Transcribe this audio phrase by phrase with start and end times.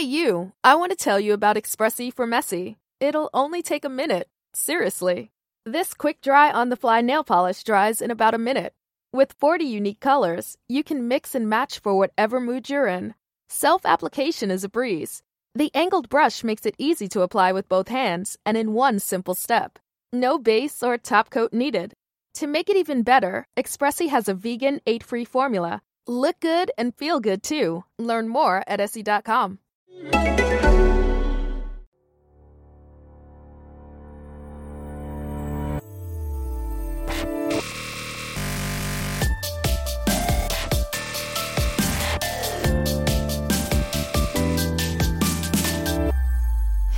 [0.00, 0.52] Hey, you!
[0.64, 2.78] I want to tell you about Expressi for Messy.
[3.00, 4.28] It'll only take a minute.
[4.54, 5.30] Seriously.
[5.66, 8.72] This quick dry on the fly nail polish dries in about a minute.
[9.12, 13.12] With 40 unique colors, you can mix and match for whatever mood you're in.
[13.50, 15.22] Self application is a breeze.
[15.54, 19.34] The angled brush makes it easy to apply with both hands and in one simple
[19.34, 19.78] step.
[20.14, 21.92] No base or top coat needed.
[22.36, 25.82] To make it even better, Expressi has a vegan, eight free formula.
[26.06, 27.84] Look good and feel good too.
[27.98, 28.80] Learn more at
[29.92, 30.99] 嗯。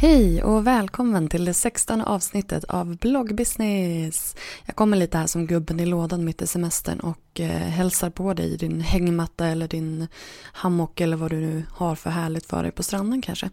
[0.03, 4.37] Hej och välkommen till det sextonde avsnittet av bloggbusiness.
[4.67, 8.35] Jag kommer lite här som gubben i lådan mitt i semestern och eh, hälsar på
[8.35, 10.09] dig i din hängmatta eller din
[10.53, 13.51] hammock eller vad du nu har för härligt för dig på stranden kanske.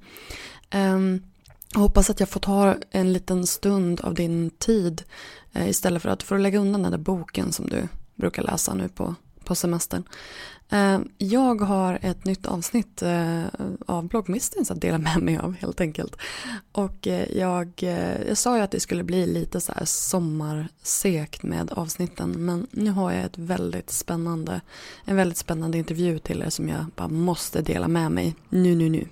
[0.74, 1.24] Um,
[1.74, 5.04] jag hoppas att jag får ta en liten stund av din tid
[5.54, 8.90] eh, istället för att, få lägga undan den där boken som du brukar läsa nu
[8.90, 10.04] på, på semestern.
[10.72, 13.46] Ehm, jag har ett nytt avsnitt eh,
[13.86, 16.16] av bloggmistens att dela med mig av helt enkelt.
[16.72, 21.44] Och eh, jag, eh, jag sa ju att det skulle bli lite så här sommarsekt
[21.44, 24.62] med avsnitten men nu har jag ett väldigt spännande,
[25.06, 28.90] en väldigt spännande intervju till er som jag bara måste dela med mig nu, nu,
[28.90, 29.08] nu.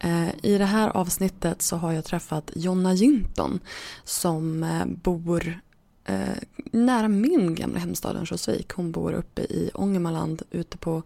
[0.00, 3.60] Ehm, I det här avsnittet så har jag träffat Jonna Jinton
[4.04, 4.66] som
[5.02, 5.60] bor
[6.04, 8.72] eh, nära min gamla hemstad Örnsköldsvik.
[8.72, 11.02] Hon bor uppe i Ångermanland ute på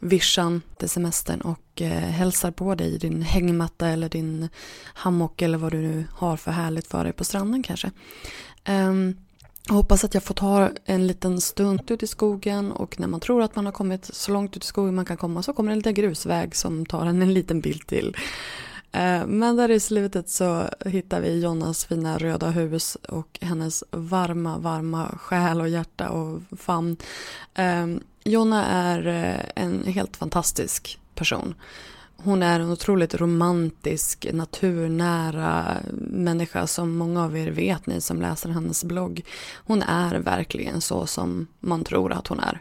[0.00, 4.48] vischan till semestern och eh, hälsar på dig i din hängmatta eller din
[4.82, 7.90] hammock eller vad du nu har för härligt för dig på stranden kanske.
[8.64, 8.94] Eh,
[9.68, 13.42] hoppas att jag får ta en liten stund ut i skogen och när man tror
[13.42, 15.78] att man har kommit så långt ut i skogen man kan komma så kommer en
[15.78, 18.16] liten grusväg som tar en en liten bild till.
[18.92, 24.58] Eh, men där i slutet så hittar vi Jonas fina röda hus och hennes varma,
[24.58, 26.96] varma själ och hjärta och famn.
[27.54, 27.86] Eh,
[28.24, 31.54] Jonna är eh, en helt fantastisk person.
[32.16, 35.76] Hon är en otroligt romantisk, naturnära
[36.10, 39.24] människa som många av er vet, ni som läser hennes blogg.
[39.54, 42.60] Hon är verkligen så som man tror att hon är.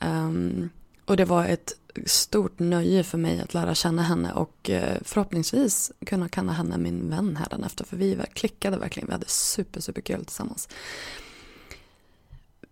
[0.00, 0.68] Um,
[1.04, 1.72] och det var ett
[2.06, 7.10] stort nöje för mig att lära känna henne och eh, förhoppningsvis kunna kalla henne min
[7.10, 10.68] vän hädanefter för vi klickade verkligen, vi hade super, super kul tillsammans.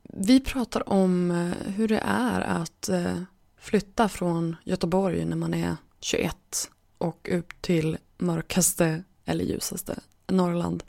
[0.02, 3.22] Vi pratar om eh, hur det är att eh,
[3.58, 10.82] flytta från Göteborg när man är 21 och upp till mörkaste eller ljusaste Norrland.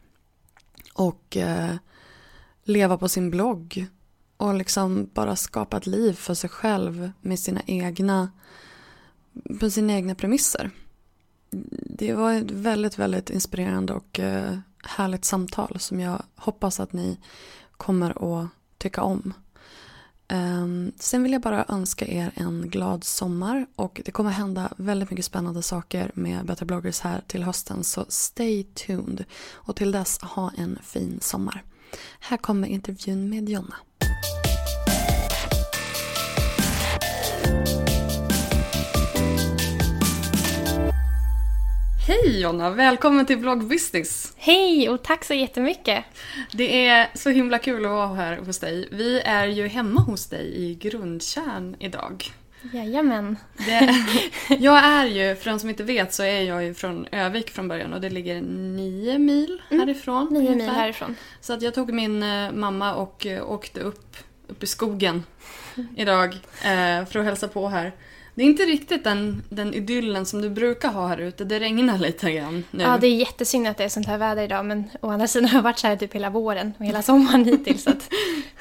[0.94, 1.38] Och
[2.64, 3.88] leva på sin blogg
[4.38, 8.32] och liksom bara skapa ett liv för sig själv med sina egna,
[9.60, 10.72] på sina egna premisser.
[11.90, 17.18] Det var ett väldigt, väldigt inspirerande och eh, härligt samtal som jag hoppas att ni
[17.72, 19.34] kommer att tycka om.
[20.28, 25.10] Ehm, sen vill jag bara önska er en glad sommar och det kommer hända väldigt
[25.10, 30.20] mycket spännande saker med Better bloggers här till hösten så stay tuned och till dess
[30.22, 31.64] ha en fin sommar.
[32.20, 33.76] Här kommer intervjun med Jonna.
[42.08, 44.34] Hej Jonna, välkommen till Vlogg Business.
[44.38, 46.06] Hej och tack så jättemycket.
[46.52, 48.88] Det är så himla kul att vara här hos dig.
[48.92, 52.32] Vi är ju hemma hos dig i Grundkärn idag.
[52.74, 53.38] Jajamän.
[53.58, 53.96] Det,
[54.60, 57.68] jag är ju, för de som inte vet, så är jag ju från Övik från
[57.68, 59.80] början och det ligger nio mil mm.
[59.80, 60.28] härifrån.
[60.28, 61.16] Mm, nio mil härifrån.
[61.42, 65.24] Så att jag tog min eh, mamma och eh, åkte upp, uppe i skogen
[65.96, 67.92] idag eh, för att hälsa på här.
[68.38, 71.44] Det är inte riktigt den, den idyllen som du brukar ha här ute.
[71.44, 72.84] Det regnar lite grann nu.
[72.84, 74.66] Ja, det är jättesynd att det är sånt här väder idag.
[74.66, 77.46] Men å andra sidan har jag varit så här typ hela våren och hela sommaren
[77.46, 77.84] hittills.
[77.84, 77.92] Så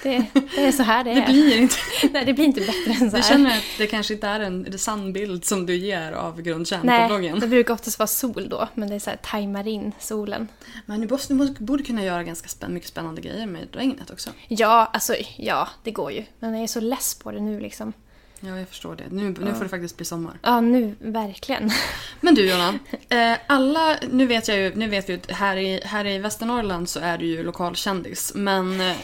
[0.03, 1.15] det, det, är så här det är.
[1.15, 1.75] Det blir inte,
[2.13, 3.23] Nej, det blir inte bättre än så här.
[3.23, 6.81] Du känner att det kanske inte är en sann bild som du ger av grundkärn
[6.85, 7.33] Nej, på bloggen?
[7.33, 8.69] Nej, det brukar oftast vara sol då.
[8.75, 10.49] Men det är så här, tajmar in solen.
[10.87, 14.31] Men du, måste, du borde kunna göra ganska spänn, mycket spännande grejer med regnet också.
[14.49, 16.25] Ja, alltså ja, det går ju.
[16.39, 17.93] Men jag är så less på det nu liksom.
[18.41, 19.04] Ja, jag förstår det.
[19.10, 20.38] Nu, nu får det faktiskt bli sommar.
[20.42, 21.71] Ja, nu verkligen.
[22.21, 22.78] Men du Jonna,
[23.09, 26.88] eh, alla, nu vet jag ju, nu vet vi att här i, här i Västernorrland
[26.88, 28.33] så är du ju lokalkändis.
[28.34, 28.97] Men, eh,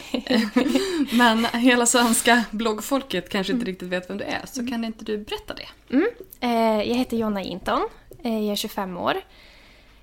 [1.12, 4.42] men hela svenska bloggfolket kanske inte riktigt vet vem du är.
[4.46, 5.94] Så kan inte du berätta det?
[5.94, 6.08] Mm.
[6.40, 7.88] Eh, jag heter Jonna Inton.
[8.22, 9.14] jag är 25 år.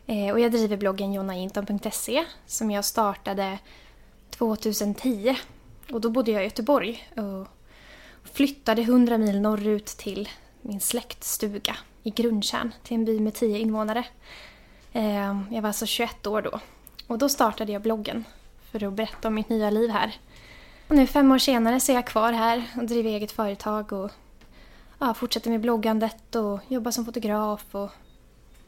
[0.05, 3.59] och jag driver bloggen jonnainton.se som jag startade
[4.29, 5.35] 2010.
[5.91, 7.09] Och då bodde jag i Göteborg.
[7.15, 7.47] Och
[8.39, 10.29] flyttade 100 mil norrut till
[10.61, 14.03] min släktstuga i Grundtjärn till en by med 10 invånare.
[14.93, 16.59] Eh, jag var alltså 21 år då.
[17.07, 18.25] Och då startade jag bloggen
[18.71, 20.15] för att berätta om mitt nya liv här.
[20.87, 24.11] Och nu fem år senare så är jag kvar här och driver eget företag och
[24.99, 27.91] ja, fortsätter med bloggandet och jobbar som fotograf och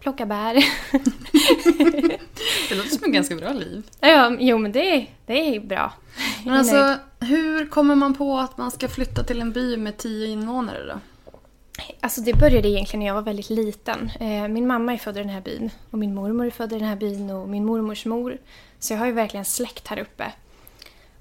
[0.01, 0.53] plockar bär.
[2.69, 3.83] det låter som ett ganska bra liv.
[3.99, 5.93] Ja, jo men det, det är bra.
[6.45, 10.27] Men alltså, hur kommer man på att man ska flytta till en by med tio
[10.27, 10.99] invånare då?
[11.99, 14.11] Alltså det började egentligen när jag var väldigt liten.
[14.19, 16.79] Eh, min mamma är född i den här byn och min mormor är född i
[16.79, 18.37] den här byn och min mormors mor.
[18.79, 20.31] Så jag har ju verkligen släkt här uppe.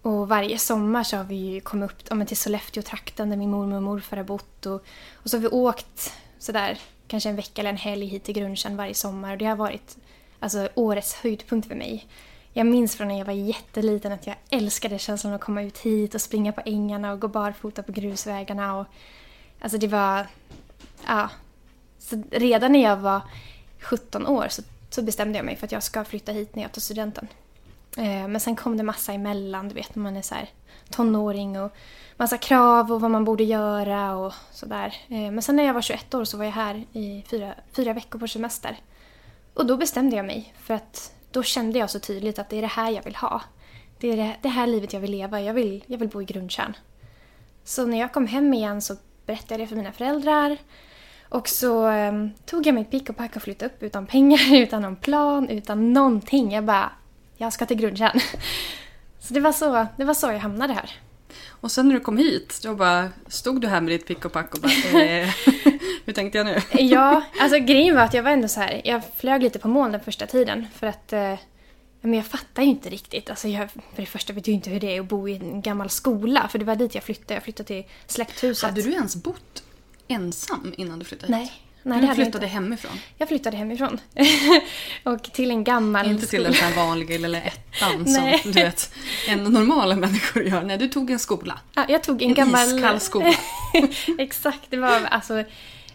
[0.02, 3.76] Och varje sommar så har vi ju kommit upp ja, till Sollefteå-trakten där min mormor
[3.76, 4.66] och morfar har bott.
[4.66, 4.84] Och,
[5.14, 6.78] och så har vi åkt sådär
[7.10, 9.32] kanske en vecka eller en helg hit till Grundtjärn varje sommar.
[9.32, 9.96] Och det har varit
[10.38, 12.06] alltså, årets höjdpunkt för mig.
[12.52, 16.14] Jag minns från när jag var jätteliten att jag älskade känslan att komma ut hit
[16.14, 18.76] och springa på ängarna och gå barfota på grusvägarna.
[18.76, 18.86] Och,
[19.60, 20.26] alltså det var...
[21.06, 21.30] Ja.
[21.98, 23.20] Så redan när jag var
[23.80, 26.72] 17 år så, så bestämde jag mig för att jag ska flytta hit när jag
[26.72, 27.28] tar studenten.
[27.96, 30.48] Eh, men sen kom det massa emellan, du vet när man är så här
[30.90, 31.72] tonåring och
[32.16, 34.96] massa krav och vad man borde göra och sådär.
[35.08, 37.92] Eh, men sen när jag var 21 år så var jag här i fyra, fyra
[37.92, 38.76] veckor på semester.
[39.54, 42.62] Och då bestämde jag mig för att då kände jag så tydligt att det är
[42.62, 43.42] det här jag vill ha.
[43.98, 45.40] Det är det, det här livet jag vill leva.
[45.40, 46.76] Jag vill, jag vill bo i Grundtjärn.
[47.64, 48.96] Så när jag kom hem igen så
[49.26, 50.56] berättade jag det för mina föräldrar.
[51.28, 52.12] Och så eh,
[52.46, 55.92] tog jag mitt pick och pack och flyttade upp utan pengar, utan någon plan, utan
[55.92, 56.52] någonting.
[56.52, 56.92] Jag bara,
[57.36, 58.20] jag ska till Grundtjärn.
[59.30, 60.90] Så det var så, det var så jag hamnade här.
[61.48, 64.32] Och sen när du kom hit, då bara, stod du här med ditt pick och
[64.32, 65.28] pack och bara eh,
[66.04, 66.60] Hur tänkte jag nu?
[66.72, 69.92] ja, alltså grejen var att jag var ändå så här, jag flög lite på moln
[69.92, 71.34] den första tiden för att eh,
[72.00, 73.30] men jag fattar ju inte riktigt.
[73.30, 75.62] Alltså jag, för det första vet jag inte hur det är att bo i en
[75.62, 76.48] gammal skola.
[76.48, 77.34] För det var dit jag flyttade.
[77.34, 78.70] Jag flyttade till släkthuset.
[78.70, 79.62] Hade du ens bott
[80.08, 81.40] ensam innan du flyttade hit?
[81.40, 81.69] Nej.
[81.82, 83.00] Nej, du flyttade jag hemifrån?
[83.16, 84.00] Jag flyttade hemifrån.
[85.04, 88.94] och till en gammal Inte till den här vanliga lilla ettan som du vet,
[89.28, 90.62] en normala människor gör.
[90.62, 91.58] Nej, du tog en skola.
[91.74, 92.76] Ja, jag tog en, en gammal...
[92.76, 93.34] iskall skola.
[94.18, 95.44] Exakt, det var alltså...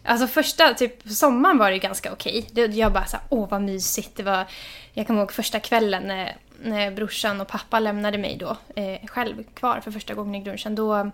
[0.07, 2.47] Alltså första, typ sommaren var det ganska okej.
[2.51, 2.67] Okay.
[2.67, 4.15] Jag bara såhär, åh vad mysigt.
[4.15, 4.45] Det var,
[4.93, 9.43] jag kommer ihåg första kvällen när, när brorsan och pappa lämnade mig då eh, själv
[9.53, 10.75] kvar för första gången i Grundkärn.
[10.75, 11.11] Då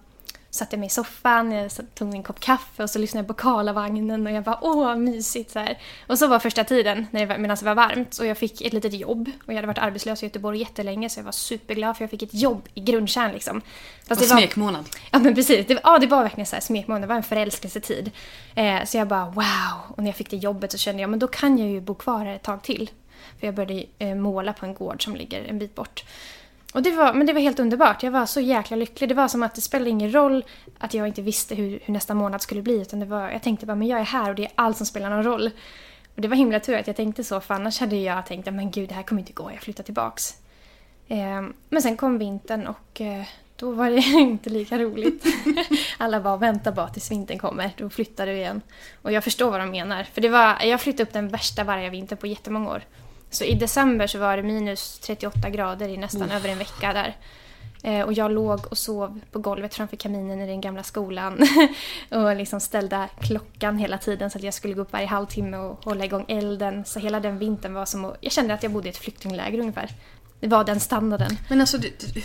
[0.52, 4.28] satte mig i soffan, jag tog en kopp kaffe och så lyssnade jag på Karlavagnen
[4.28, 5.78] och jag bara åh mysigt så här.
[6.08, 9.32] Och så var första tiden medan det var varmt och jag fick ett litet jobb
[9.46, 12.24] och jag hade varit arbetslös i Göteborg jättelänge så jag var superglad för jag fick
[12.24, 13.62] ett jobb i Grundtjärn liksom.
[14.08, 14.86] Fast och det var, smekmånad.
[15.12, 18.12] Ja men precis, det, ja, det var verkligen så här smekmånad, det var en förälskelsetid.
[18.56, 21.20] Eh, så jag bara wow, och när jag fick det jobbet så kände jag men
[21.20, 22.90] då kan jag ju bo kvar här ett tag till.
[23.40, 26.04] För jag började eh, måla på en gård som ligger en bit bort.
[26.74, 28.04] Och det var, men det var helt underbart.
[28.04, 29.10] Jag var så jäkla lycklig.
[29.10, 30.46] Det var som att det spelade ingen roll
[30.78, 32.82] att jag inte visste hur, hur nästa månad skulle bli.
[32.82, 34.86] Utan det var, jag tänkte bara, men jag är här och det är allt som
[34.86, 35.52] spelar någon roll.
[36.16, 38.72] Och det var himla tur att jag tänkte så, för annars hade jag tänkt, men
[38.72, 40.36] gud det här kommer inte gå, jag flyttar tillbaks.
[41.08, 43.24] Eh, men sen kom vintern och eh,
[43.56, 45.26] då var det inte lika roligt.
[45.98, 48.62] Alla bara vänta bara tills vintern kommer, då flyttar du igen.
[49.02, 50.04] Och jag förstår vad de menar.
[50.04, 52.84] För det var, jag flyttade upp den värsta vargavintern på jättemånga år.
[53.32, 56.36] Så i december så var det minus 38 grader i nästan mm.
[56.36, 57.16] över en vecka där.
[57.84, 61.40] Eh, och jag låg och sov på golvet framför kaminen i den gamla skolan.
[62.10, 65.86] och liksom ställde klockan hela tiden så att jag skulle gå upp varje halvtimme och
[65.86, 66.86] hålla igång elden.
[66.86, 69.60] Så hela den vintern var som att, Jag kände att jag bodde i ett flyktingläger
[69.60, 69.90] ungefär.
[70.42, 71.38] Det var den standarden.
[71.50, 71.78] Men alltså,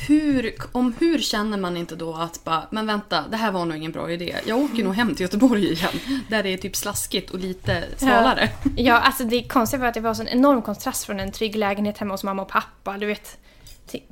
[0.09, 3.77] hur, om hur känner man inte då att bara, men vänta, det här var nog
[3.77, 4.37] ingen bra idé.
[4.47, 5.93] Jag åker nog hem till Göteborg igen.
[6.29, 8.49] Där det är typ slaskigt och lite svalare.
[8.65, 11.57] Ja, ja alltså det konstiga var att det var en enorm kontrast från en trygg
[11.57, 12.99] lägenhet hemma hos mamma och pappa.
[12.99, 13.39] Du vet,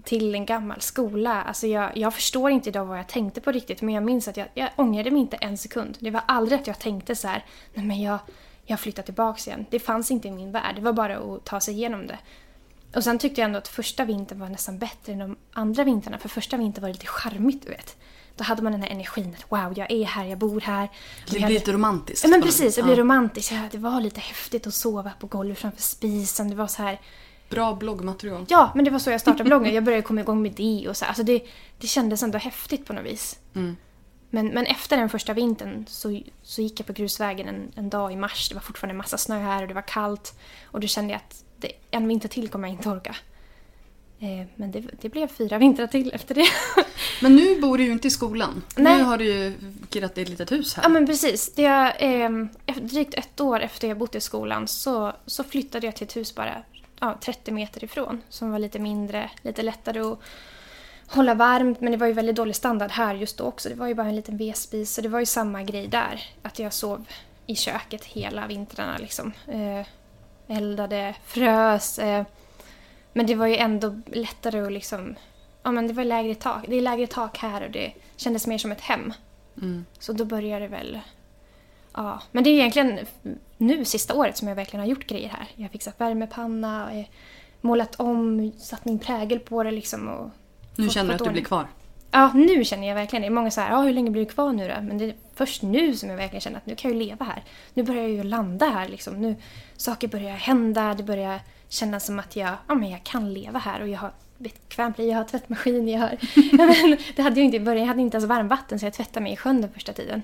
[0.04, 1.42] till en gammal skola.
[1.42, 4.36] Alltså jag, jag förstår inte idag vad jag tänkte på riktigt men jag minns att
[4.36, 5.96] jag, jag ångrade mig inte en sekund.
[6.00, 7.44] Det var aldrig att jag tänkte så här,
[7.74, 8.18] nej men jag,
[8.64, 9.66] jag flyttar tillbaks igen.
[9.70, 10.74] Det fanns inte i min värld.
[10.74, 12.18] Det var bara att ta sig igenom det.
[12.94, 16.18] Och sen tyckte jag ändå att första vintern var nästan bättre än de andra vintrarna.
[16.18, 17.96] För första vintern var det lite charmigt, du vet.
[18.36, 20.88] Då hade man den här energin att wow, jag är här, jag bor här.
[21.26, 21.54] Det blir hade...
[21.54, 22.24] lite romantiskt.
[22.24, 23.00] Ja men precis, det blir ja.
[23.00, 23.52] romantiskt.
[23.52, 26.50] Ja, det var lite häftigt att sova på golvet framför spisen.
[26.50, 27.00] Det var så här...
[27.48, 28.46] Bra bloggmaterial.
[28.48, 29.74] Ja, men det var så jag startade bloggen.
[29.74, 31.04] Jag började komma igång med det och så.
[31.04, 31.42] Alltså det,
[31.78, 33.38] det kändes ändå häftigt på något vis.
[33.54, 33.76] Mm.
[34.30, 38.12] Men, men efter den första vintern så, så gick jag på grusvägen en, en dag
[38.12, 38.48] i mars.
[38.48, 40.38] Det var fortfarande en massa snö här och det var kallt.
[40.64, 43.16] Och då kände jag att det, en vinter till kommer jag inte orka.
[44.18, 46.46] Eh, men det, det, blev fyra vintrar till efter det.
[47.22, 48.62] Men nu bor du ju inte i skolan.
[48.76, 48.98] Nej.
[48.98, 49.54] Nu har du ju
[49.90, 50.82] kirrat ett litet hus här.
[50.82, 51.54] Ja men precis.
[51.54, 51.64] Det
[51.98, 52.30] eh,
[52.82, 56.34] drygt ett år efter jag bott i skolan så, så flyttade jag till ett hus
[56.34, 56.62] bara
[57.00, 58.22] ja, 30 meter ifrån.
[58.28, 60.18] Som var lite mindre, lite lättare att
[61.06, 61.80] hålla varmt.
[61.80, 63.68] Men det var ju väldigt dålig standard här just då också.
[63.68, 64.94] Det var ju bara en liten vedspis.
[64.94, 66.22] Så det var ju samma grej där.
[66.42, 67.04] Att jag sov
[67.46, 68.98] i köket hela vintrarna.
[68.98, 69.32] Liksom.
[69.46, 69.86] Eh,
[70.48, 71.98] eldade, frös.
[71.98, 72.24] Eh,
[73.12, 75.14] men det var ju ändå lättare att liksom...
[75.62, 76.64] Ja, men det var lägre tak.
[76.68, 79.12] Det är lägre tak här och det kändes mer som ett hem.
[79.62, 79.84] Mm.
[79.98, 81.00] Så då började det väl...
[81.92, 82.98] Ja, men det är egentligen
[83.56, 85.46] nu sista året som jag verkligen har gjort grejer här.
[85.54, 87.04] Jag har fixat värmepanna,
[87.60, 90.08] målat om, satt min prägel på det liksom.
[90.08, 90.30] Och
[90.76, 91.66] Nu känner du att du blir kvar?
[92.14, 93.30] Ja, nu känner jag verkligen det.
[93.30, 94.74] Många säger ja, hur länge blir du kvar nu då?
[94.82, 97.24] Men det är först nu som jag verkligen känner att nu kan jag ju leva
[97.24, 97.44] här.
[97.74, 99.20] Nu börjar jag ju landa här liksom.
[99.20, 99.36] Nu,
[99.76, 103.82] saker börjar hända, det börjar kännas som att jag, ja, men jag kan leva här
[103.82, 104.10] och jag har
[104.44, 106.16] bekvämt jag har tvättmaskin, jag har...
[106.56, 109.20] Men, det hade jag inte i början, jag hade inte ens varmvatten så jag tvättade
[109.20, 110.22] mig i sjön den första tiden.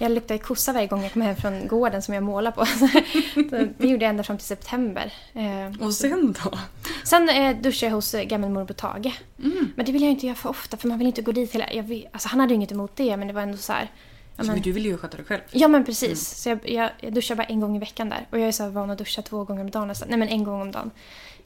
[0.00, 2.64] Jag luktade kossa varje gång jag kom hem från gården som jag målar på.
[3.78, 5.12] Det gjorde jag ända fram till september.
[5.32, 6.58] Eh, Och sen då?
[7.04, 9.20] Sen eh, duschade jag hos eh, gammelmorbror Tage.
[9.38, 9.72] Mm.
[9.76, 11.72] Men det vill jag inte göra för ofta för man vill inte gå dit hela...
[11.72, 13.88] Jag vill, alltså han hade ju inget emot det men det var ändå så här...
[14.36, 15.40] Ja men, du vill ju sköta dig själv.
[15.50, 16.28] ja, men precis.
[16.42, 18.26] Så jag, jag, jag duschar bara en gång i veckan där.
[18.30, 20.08] Och jag är så van att duscha två gånger om dagen nästan.
[20.08, 20.90] Nej men en gång om dagen.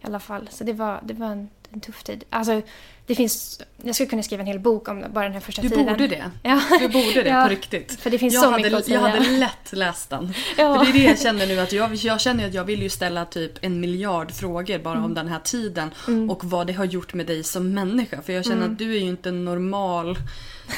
[0.03, 0.49] I alla fall.
[0.53, 2.25] Så det var, det var en, en tuff tid.
[2.31, 2.63] Alltså
[3.07, 3.61] det finns...
[3.83, 5.87] Jag skulle kunna skriva en hel bok om bara den här första Du tiden.
[5.87, 6.31] borde det.
[6.43, 6.61] Ja.
[6.81, 8.01] Du borde det Ja, på riktigt.
[8.01, 9.01] För det finns jag så hade, mycket att säga.
[9.01, 10.33] Jag hade lätt läst den.
[10.57, 10.79] Ja.
[10.85, 11.61] För det är det jag känner nu.
[11.61, 15.05] att Jag, jag känner att jag vill ju ställa typ en miljard frågor bara Mm.
[15.05, 15.91] om den här tiden.
[16.31, 18.23] Och vad det har gjort med dig som människa.
[18.23, 18.73] För jag känner Mm.
[18.73, 20.17] att du är ju inte en normal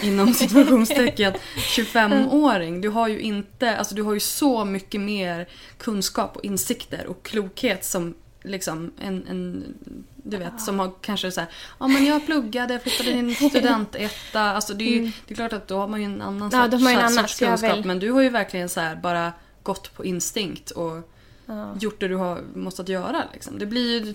[0.03, 2.81] inom situationstecken 25-åring.
[2.81, 7.23] Du har ju inte, alltså du har ju så mycket mer kunskap och insikter och
[7.23, 9.75] klokhet som liksom en, en
[10.17, 14.41] du vet, som har kanske så här, ja men jag pluggade, flyttade till en studentetta.
[14.41, 16.61] Alltså det är ju, det är klart att då har man ju en annan Mm.
[16.61, 17.71] Ja, ju en sorts, sorts jag kunskap.
[17.79, 21.11] väl- Men du har ju verkligen så här bara gått på instinkt och
[21.51, 21.75] Ja.
[21.81, 23.25] gjort det du har måste göra.
[23.33, 23.59] Liksom.
[23.59, 24.15] Det blir ju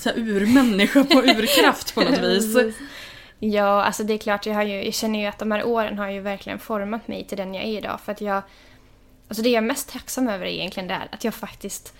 [0.00, 2.56] så här urmänniska på urkraft på något vis.
[3.38, 4.46] Ja, alltså det är klart.
[4.46, 7.24] Jag, har ju, jag känner ju att de här åren har ju verkligen format mig
[7.24, 8.00] till den jag är idag.
[8.04, 8.42] För att jag...
[9.28, 11.94] Alltså det jag är mest tacksam över är egentligen det här, att jag faktiskt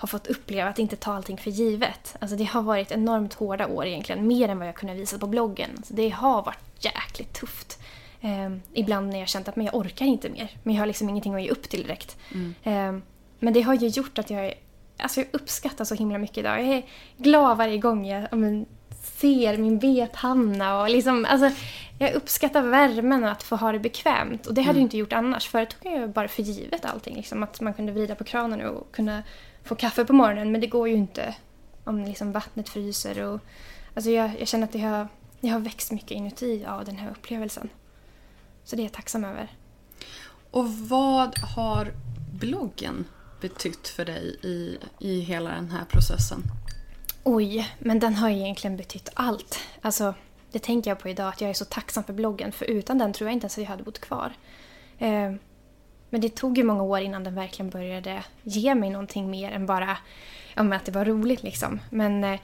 [0.00, 2.16] har fått uppleva att inte ta allting för givet.
[2.18, 4.26] Alltså det har varit enormt hårda år egentligen.
[4.26, 5.70] Mer än vad jag kunde visa på bloggen.
[5.84, 7.78] Så det har varit jäkligt tufft.
[8.20, 10.50] Eh, ibland när jag känt att men jag orkar inte mer.
[10.62, 12.16] Men jag har liksom ingenting att ge upp till direkt.
[12.62, 12.92] Eh,
[13.38, 14.54] men det har ju gjort att jag,
[14.96, 16.60] alltså jag uppskattar så himla mycket idag.
[16.60, 16.82] Jag är
[17.16, 18.66] glad varje gång jag ja, men,
[19.02, 21.50] ser min vedpanna och liksom, alltså,
[21.98, 24.46] jag uppskattar värmen och att få ha det bekvämt.
[24.46, 25.48] Och det hade jag inte gjort annars.
[25.48, 27.16] Förut tog jag bara för givet allting.
[27.16, 29.22] Liksom, att man kunde vrida på kranen och kunna
[29.64, 30.52] få kaffe på morgonen.
[30.52, 31.34] Men det går ju inte
[31.84, 33.22] om liksom vattnet fryser.
[33.22, 33.40] Och,
[33.94, 35.08] alltså jag, jag känner att det har,
[35.40, 37.68] det har växt mycket inuti av den här upplevelsen.
[38.64, 39.48] Så det är jag tacksam över.
[40.50, 41.92] Och vad har
[42.32, 43.04] bloggen
[43.40, 46.42] betytt för dig i, i hela den här processen?
[47.24, 49.58] Oj, men den har egentligen betytt allt.
[49.80, 50.14] Alltså,
[50.52, 52.52] det tänker jag på idag, att jag är så tacksam för bloggen.
[52.52, 54.32] För utan den tror jag inte ens att jag hade bott kvar.
[54.98, 55.32] Eh,
[56.10, 59.66] men det tog ju många år innan den verkligen började ge mig någonting mer än
[59.66, 59.96] bara
[60.54, 61.42] ja, att det var roligt.
[61.42, 61.80] liksom.
[61.90, 62.40] Men, eh,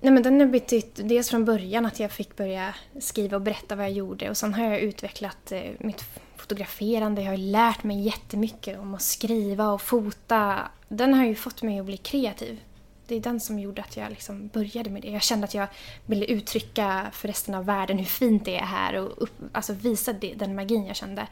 [0.00, 3.76] nej, men den har betytt dels från början att jag fick börja skriva och berätta
[3.76, 4.30] vad jag gjorde.
[4.30, 6.04] Och sen har jag utvecklat eh, mitt
[6.36, 7.22] fotograferande.
[7.22, 10.58] Jag har lärt mig jättemycket om att skriva och fota.
[10.88, 12.60] Den har ju fått mig att bli kreativ.
[13.08, 15.10] Det är den som gjorde att jag liksom började med det.
[15.10, 15.66] Jag kände att jag
[16.06, 20.12] ville uttrycka för resten av världen hur fint det är här och upp, alltså visa
[20.12, 21.26] det, den magin jag kände.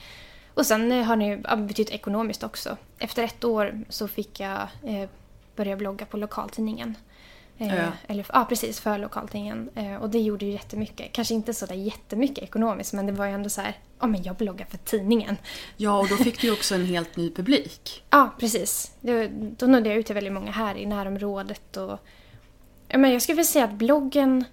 [0.54, 2.76] Och sen eh, har det ju betytt ekonomiskt också.
[2.98, 5.08] Efter ett år så fick jag eh,
[5.56, 6.94] börja blogga på lokaltidningen.
[7.58, 7.92] Eh, Ja.
[8.06, 9.70] Eller, ja, precis, för lokaltidningen.
[9.74, 11.12] Eh, och det gjorde ju jättemycket.
[11.12, 14.22] Kanske inte så där jättemycket ekonomiskt men det var ju ändå så här, ja men
[14.22, 15.36] jag bloggar för tidningen.
[15.76, 18.04] Ja, och då fick du ju också en helt ny publik.
[18.10, 18.92] Ja, precis.
[19.00, 21.76] Det, då nådde jag ut till väldigt många här i närområdet.
[21.76, 21.98] Och,
[22.88, 24.44] ja, men jag skulle vilja säga att bloggen,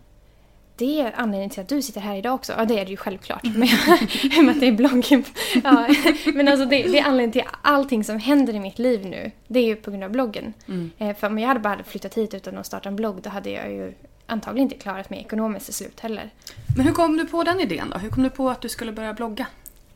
[0.81, 2.53] det är anledningen till att du sitter här idag också.
[2.57, 3.43] Ja, det är det ju självklart.
[3.43, 5.23] Men i och med att det är bloggen.
[5.63, 5.87] Ja,
[6.33, 9.31] men alltså det, det är anledningen till allting som händer i mitt liv nu.
[9.47, 10.53] Det är ju på grund av bloggen.
[10.97, 13.49] Eh, för om jag hade bara flyttat hit utan att starta en blogg, då hade
[13.49, 13.93] jag ju
[14.25, 16.29] antagligen inte klarat mig ekonomiskt till slut heller.
[16.77, 17.97] Men hur kom du på den idén då?
[17.97, 19.47] Hur kom du på att du skulle börja blogga?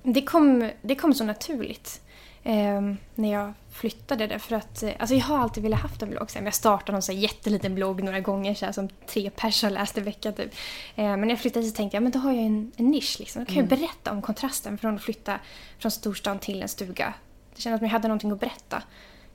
[0.04, 2.02] Det kom, det kom så naturligt
[2.44, 2.82] eh,
[3.16, 6.30] när jag flyttade därför att eh, alltså jag har alltid velat haft en blogg.
[6.34, 10.04] Jag startade så här jätteliten blogg några gånger så här, som tre personer läste i
[10.04, 10.54] veckan typ.
[10.96, 13.16] Eh, men när jag flyttade så tänkte jag men då har jag en, en nisch.
[13.20, 13.44] Liksom.
[13.44, 15.40] Då kan jag berätta om kontrasten från att flytta
[15.80, 17.14] från storstan till en stuga.
[17.54, 18.84] Jag kände att jag hade någonting att berätta.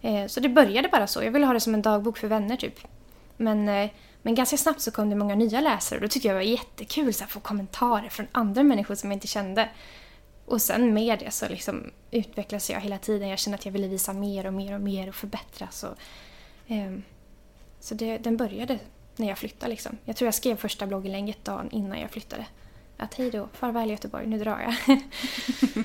[0.01, 1.23] Eh, så det började bara så.
[1.23, 2.81] Jag ville ha det som en dagbok för vänner typ.
[3.37, 3.65] Men,
[4.23, 6.51] men ganska snabbt så kom det många nya läsare och då tyckte jag det var
[6.51, 9.69] jättekul att få kommentarer från andra människor som jag inte kände.
[10.51, 13.29] Och sen med det så liksom utvecklas jag hela tiden.
[13.29, 15.85] Jag känner att jag ville visa mer och mer och mer och förbättras.
[15.85, 15.97] Och,
[16.69, 17.03] ehm,
[17.81, 18.79] så det, den började
[19.17, 19.71] när jag flyttade.
[19.71, 19.99] Liksom.
[20.05, 22.47] Jag tror jag skrev första blogginlägget dagen innan jag flyttade.
[22.97, 25.01] Att hej då, farväl Göteborg, nu drar jag.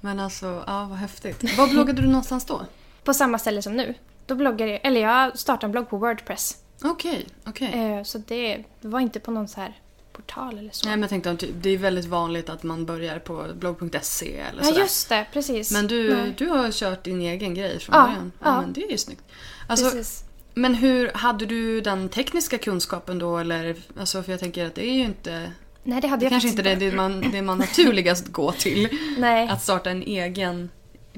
[0.00, 1.58] Men alltså, ja vad häftigt.
[1.58, 2.66] Var bloggade du någonstans då?
[3.04, 3.94] På samma ställe som nu.
[4.26, 6.62] Då bloggade jag, eller jag startade en blogg på Wordpress.
[6.84, 7.72] Okej, okej.
[7.72, 9.80] Eh, så det, det var inte på någon så här
[10.18, 10.86] portal eller så.
[10.86, 14.58] Nej men jag tänkte typ- det är väldigt vanligt att man börjar på blogg.se eller
[14.62, 14.80] ja sådär.
[14.80, 15.70] just det, precis.
[15.72, 16.34] Men du, Nej.
[16.38, 18.32] du har kört din egen grej från Ja, början.
[18.40, 18.60] Ja, ja.
[18.60, 19.22] men det är ju snyggt.
[19.68, 20.24] Alltså, precis.
[20.54, 23.76] men hur, hade du den tekniska kunskapen då eller?
[24.00, 25.52] Alltså för jag tänker att det är ju inte...
[25.82, 28.88] Nej det hade Det jag kanske inte är det man, det man naturligast går till.
[29.18, 29.48] Nej.
[29.48, 30.70] Att starta en egen,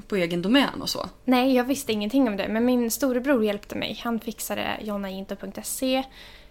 [0.09, 1.09] på egen domän och så.
[1.25, 2.49] Nej, jag visste ingenting om det.
[2.49, 4.01] Men min storebror hjälpte mig.
[4.05, 6.03] Han fixade jonnainto.se.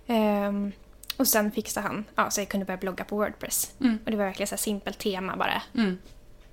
[0.07, 0.71] ehm,
[1.19, 3.71] och sen fixade han ja, så jag kunde börja blogga på Wordpress.
[3.79, 3.99] Mm.
[4.05, 5.61] Och det var verkligen så här simpelt tema bara.
[5.75, 5.97] Mm.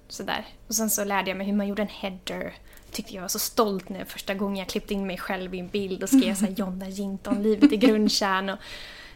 [0.09, 0.47] Sådär.
[0.69, 2.55] Och sen så lärde jag mig hur man gjorde en header.
[2.91, 5.69] Tyckte jag var så stolt när första gången jag klippte in mig själv i en
[5.69, 8.49] bild och skrev så här Jonna Jinton, livet i grundkärn.
[8.51, 8.59] Och,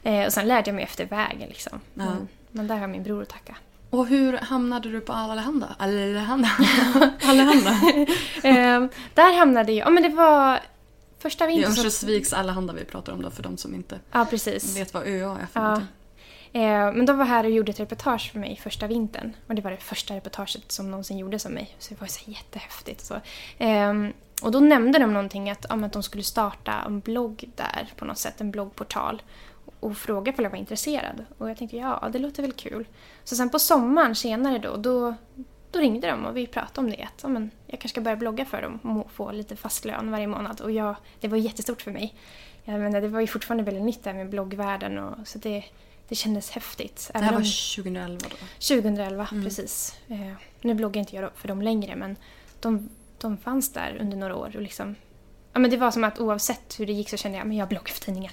[0.03, 1.81] eh, och sen lärde jag mig efter vägen liksom.
[1.95, 2.05] Ja.
[2.05, 3.57] Men, men där har min bror att tacka.
[3.91, 5.75] Och hur hamnade du på Allehanda?
[5.79, 6.51] Allehanda?
[7.23, 7.71] Allehanda?
[8.43, 10.61] Ehm, där hamnade jag, ja men det var
[11.21, 11.71] första Det är vintern.
[11.71, 14.27] Örnsköldsviks Allehanda vi pratar om då för de som inte Ja,
[14.75, 15.63] vet vad ÖA är för Ja.
[15.63, 15.89] någonting.
[16.53, 19.33] Eh, men de var här och gjorde ett reportage för mig första vintern.
[19.47, 21.77] Och det var det första reportaget som någonsin gjordes om mig.
[21.79, 23.05] Så det var så jättehäftigt.
[23.05, 23.21] Så.
[23.59, 24.13] Ehm,
[24.43, 28.05] och då nämnde de någonting att, om att de skulle starta en blogg där på
[28.05, 29.23] något sätt, en bloggportal.
[29.81, 31.25] Och frågade om jag var intresserad.
[31.39, 32.87] Och jag tänkte ja, det låter väl kul.
[33.25, 35.15] Så sen på sommaren senare då, då,
[35.71, 37.03] då ringde de och vi pratade om det.
[37.03, 40.27] Att, men, jag kanske ska börja blogga för dem och få lite fast lön varje
[40.27, 40.61] månad.
[40.61, 42.15] Och jag, det var jättestort för mig.
[42.65, 44.99] Jag menar, det var ju fortfarande väldigt nytt där med bloggvärlden.
[44.99, 45.65] Och, så det,
[46.09, 47.11] det kändes häftigt.
[47.13, 47.47] Det här Även var om-
[47.77, 48.37] 2011 då?
[48.69, 49.45] 2011, Mm.
[49.45, 49.95] precis.
[50.09, 52.17] Eh, nu bloggar inte jag för dem längre men
[52.61, 54.53] de, de fanns där under några år.
[54.57, 54.95] Och liksom,
[55.53, 57.69] ja, men det var som att oavsett hur det gick så kände jag att jag
[57.69, 58.33] bloggar för tidningen.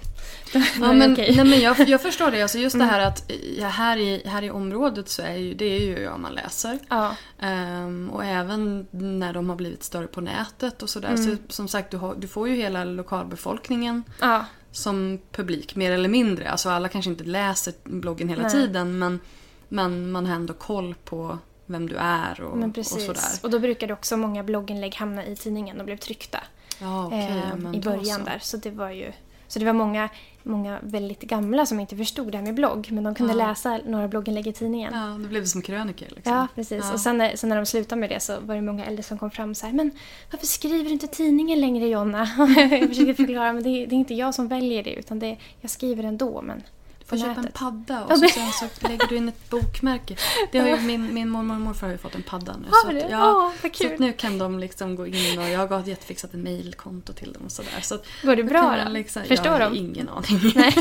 [0.53, 1.35] Ja, men, okej.
[1.35, 2.41] nej, men jag, jag förstår det.
[2.41, 2.87] Alltså just Mm.
[2.87, 5.99] det här att ja, här, i, här i området så är ju, det är ju
[5.99, 6.79] ja, man läser.
[6.89, 11.09] Ja, Ehm, och även när de har blivit större på nätet och sådär.
[11.09, 11.23] Mm.
[11.25, 16.09] Så, som sagt, du, har, du får ju hela lokalbefolkningen ja, som publik, mer eller
[16.09, 16.49] mindre.
[16.49, 18.51] Alltså alla kanske inte läser bloggen hela Nej.
[18.51, 19.19] tiden men,
[19.67, 23.21] men man har ändå koll på vem du är och, och sådär.
[23.41, 26.39] Och då brukade också många blogginlägg hamna i tidningen och blev tryckta
[26.81, 28.39] Ja, okej, eh, ja, men i början där.
[28.41, 29.11] Så det var ju
[29.49, 30.09] så det var många,
[30.43, 33.47] många väldigt gamla som inte förstod det här med blogg men de kunde Ja.
[33.47, 34.93] läsa några blogginlägg i tidningen.
[34.93, 36.07] Ja, det blev som krönikor.
[36.15, 36.33] Liksom.
[36.33, 36.83] Ja, precis.
[36.87, 36.93] Ja.
[36.93, 39.17] Och sen när, sen när de slutade med det så var det många äldre som
[39.17, 39.91] kom fram så här, men
[40.31, 42.27] varför skriver du inte tidningen längre Jonna?
[42.71, 45.37] jag försöker förklara, men det är, det är inte jag som väljer det utan det,
[45.61, 46.63] jag skriver ändå, men
[47.07, 50.15] får köpa en padda och så, sen så lägger du in ett bokmärke.
[50.51, 52.67] Det har ju, min, min mormor och morfar har ju fått en padda nu.
[52.69, 55.87] Har så att, ja, vad så nu kan de liksom gå in och jag har
[55.87, 57.79] jättefixat ett mejlkonto till dem och sådär.
[57.81, 58.91] Så Går det bra då?
[58.91, 59.77] Liksom, Förstår jag har de?
[59.77, 60.51] ingen aning.
[60.55, 60.73] Nej.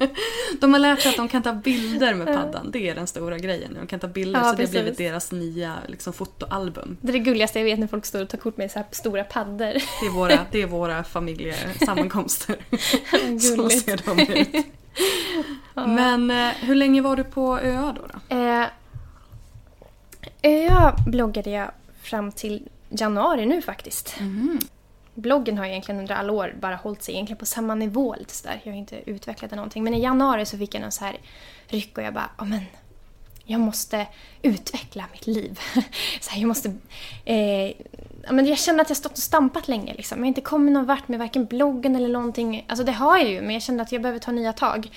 [0.60, 2.70] de har lärt sig att de kan ta bilder med paddan.
[2.70, 3.74] Det är den stora grejen.
[3.80, 4.70] De kan ta bilder Ja, så det har precis.
[4.70, 6.96] blivit deras nya liksom, fotoalbum.
[7.00, 8.86] Det är det gulligaste jag vet när folk står och tar kort med så här
[8.90, 9.72] stora paddor.
[10.00, 12.56] Det är våra, det är våra familjesammankomster.
[13.56, 14.66] så ser de ut.
[15.74, 18.06] Men eh, hur länge var du på ÖA då?
[18.06, 18.36] då?
[18.36, 18.66] Eh,
[20.42, 21.70] ÖA bloggade jag
[22.02, 24.20] fram till januari nu faktiskt.
[24.20, 24.58] Mhm.
[25.14, 28.60] Bloggen har egentligen under alla år bara hållit sig egentligen på samma nivå lite sådär.
[28.64, 29.84] Jag har inte utvecklat någonting.
[29.84, 31.16] Men i januari så fick jag någon så här
[31.68, 32.60] ryck och jag bara, ja men
[33.44, 34.06] jag måste
[34.42, 35.60] utveckla mitt liv.
[36.20, 36.68] så här, jag måste...
[37.24, 37.72] Eh,
[38.30, 40.18] men jag känner att jag stått och stampat länge liksom.
[40.18, 42.64] Jag har inte kommit någon vart med varken bloggen eller någonting.
[42.68, 44.90] Alltså det har jag ju, men jag kände att jag behöver ta nya tag.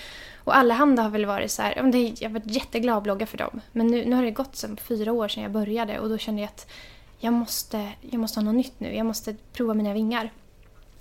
[0.43, 3.61] Och Allehanda har väl varit så här, jag har varit jätteglad att blogga för dem.
[3.71, 6.41] Men nu, nu har det gått som fyra år sedan jag började och då kände
[6.41, 6.71] jag att
[7.19, 8.95] jag måste, jag måste ha något nytt nu.
[8.95, 10.31] Jag måste prova mina vingar.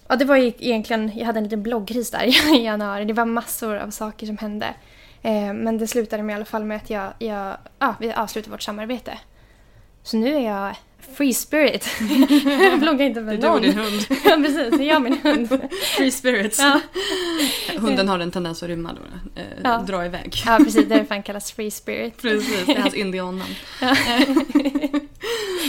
[0.08, 2.24] Ja, det var ju egentligen, jag hade en liten bloggkris där
[2.56, 3.04] i januari.
[3.04, 4.74] Det var massor av saker som hände.
[5.22, 8.50] Eh, men det slutade med i alla fall med att jag, jag, ja, vi avslutade
[8.50, 9.18] vårt samarbete.
[10.02, 10.76] Så nu är jag
[11.16, 11.88] free spirit.
[12.62, 13.54] jag bloggar inte med du någon.
[13.54, 14.00] och din hund.
[14.24, 14.80] ja, precis.
[14.80, 15.60] Jag och min hund.
[15.96, 16.58] Free spirits.
[16.58, 16.80] Ja.
[17.78, 19.00] Hunden har en tendens att rymma då.
[19.40, 19.78] Eh, Ja.
[19.86, 20.42] Dra iväg.
[20.46, 20.88] ja, precis.
[20.88, 22.22] Det är fan kallas free spirit.
[22.22, 23.54] Precis, det är hans indiannamn.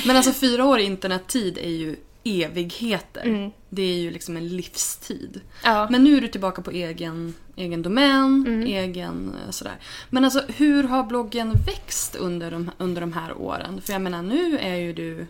[0.06, 1.96] Men alltså fyra år internettid är ju
[2.26, 3.22] evigheter.
[3.26, 3.52] Mm.
[3.70, 5.42] Det är ju liksom en livstid.
[5.64, 5.88] Ja.
[5.90, 8.62] Men nu är du tillbaka på egen, egen domän, Mm.
[8.68, 9.74] egen eh, sådär.
[10.10, 13.82] Men alltså hur har bloggen växt under de, under de här åren?
[13.82, 15.28] För jag menar nu är ju du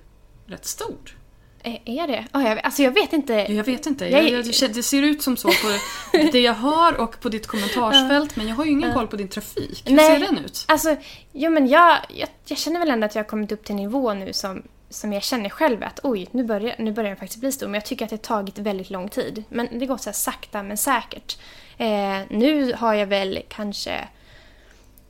[0.48, 1.18] rätt stor.
[1.64, 2.26] Är- Är det?
[2.34, 3.34] Oh, jag, alltså jag vet inte.
[3.34, 5.78] Jag vet inte, Jag- jag, det- det ser ut som så på
[6.32, 9.28] det jag hör och på ditt kommentarsfält men jag har ju ingen koll på din
[9.28, 9.84] trafik.
[9.86, 10.20] Hur Nej.
[10.20, 10.66] ser den ut?
[10.68, 10.96] Alltså,
[11.32, 13.78] jo men jag, jag, jag känner väl ändå att jag har kommit upp till en
[13.82, 17.40] nivå nu som, som jag känner själv att oj, nu börjar, nu börjar den faktiskt
[17.40, 17.68] bli stor.
[17.68, 19.44] Men jag tycker att det har tagit väldigt lång tid.
[19.50, 21.38] Men det går så här sakta men säkert.
[21.78, 24.08] Eh, nu har jag väl kanske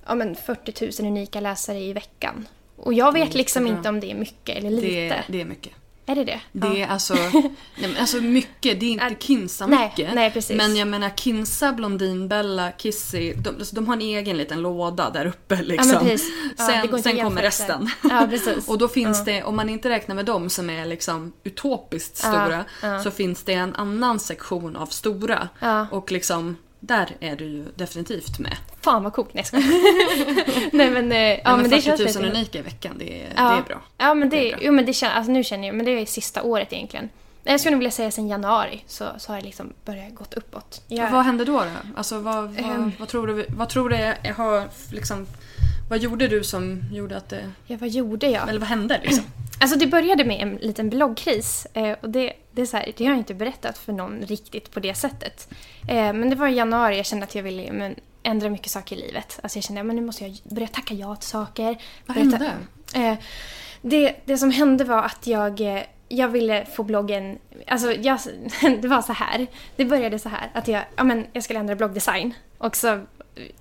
[0.07, 2.47] ja, men 40 000 unika läsare i veckan.
[2.77, 4.85] Och jag vet Mm, liksom inte om det är mycket eller lite.
[4.87, 5.73] Det, det är mycket.
[6.07, 6.39] Är det det?
[6.51, 10.15] Det är alltså, nej, men alltså mycket, det är inte Kinsa nej, mycket.
[10.15, 10.57] nej, precis.
[10.57, 15.25] Men jag menar Kinsa, Blondin, Bella, Kissy, de, de har en egen liten låda där
[15.25, 15.91] uppe liksom.
[15.91, 16.31] Ja, men precis.
[16.57, 17.89] Ja, sen sen kommer resten.
[18.03, 18.67] Ja, precis.
[18.67, 19.23] Och då finns Ja.
[19.33, 22.65] det, om man inte räknar med dem som är liksom utopiskt stora,
[23.03, 25.49] så finns det en annan sektion av stora.
[25.91, 28.57] Och liksom, där är du ju definitivt med.
[28.81, 29.33] Fan vad coolt.
[29.33, 29.45] Nej.
[30.71, 32.29] Nej men, eh, ja, Ja, men det 40 000 känns lite...
[32.29, 33.49] unika i veckan, det är, Ja.
[33.49, 33.81] det är bra.
[33.97, 34.65] Ja men det, Det är bra.
[34.65, 37.09] jo, men det alltså nu känner jag, men det är sista året egentligen.
[37.43, 40.81] Jag skulle nog vilja säga sen januari så, så har det liksom börjat gått uppåt.
[40.87, 41.59] Jag, Vad hände då?
[41.59, 41.65] då?
[41.97, 42.91] Alltså, vad, vad, Ehm.
[42.99, 45.27] vad tror du, vad tror du har liksom,
[45.89, 48.49] vad gjorde du som gjorde att det, ja, vad gjorde jag?
[48.49, 49.23] eller vad hände liksom?
[49.59, 51.67] Alltså det började med en liten bloggkris.
[51.73, 54.71] Eh, och det, det, är så här, det har jag inte berättat för någon riktigt
[54.71, 55.49] på det sättet.
[55.87, 58.95] Eh, men det var i januari jag kände att jag ville men, ändra mycket saker
[58.95, 59.39] i livet.
[59.43, 61.77] Alltså jag kände att nu måste jag börja tacka ja till saker.
[62.05, 62.51] Vad hände?
[62.93, 63.13] Eh,
[63.81, 67.37] det, det som hände var att jag, jag ville få bloggen...
[67.67, 68.19] Alltså jag,
[68.81, 69.47] det var så här.
[69.75, 72.33] Det började så här att jag, ja, men jag skulle ändra bloggdesign.
[72.57, 73.01] Och så,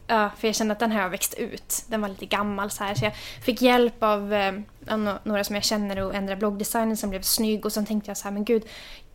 [0.06, 1.84] ja, för jag kände att den här har växt ut.
[1.88, 2.94] Den var lite gammal så här.
[2.94, 4.54] Så jag fick hjälp av eh,
[4.88, 7.66] av några som jag känner att ändra bloggdesignen som blev snygg.
[7.66, 8.64] Och sen tänkte jag så här, men gud,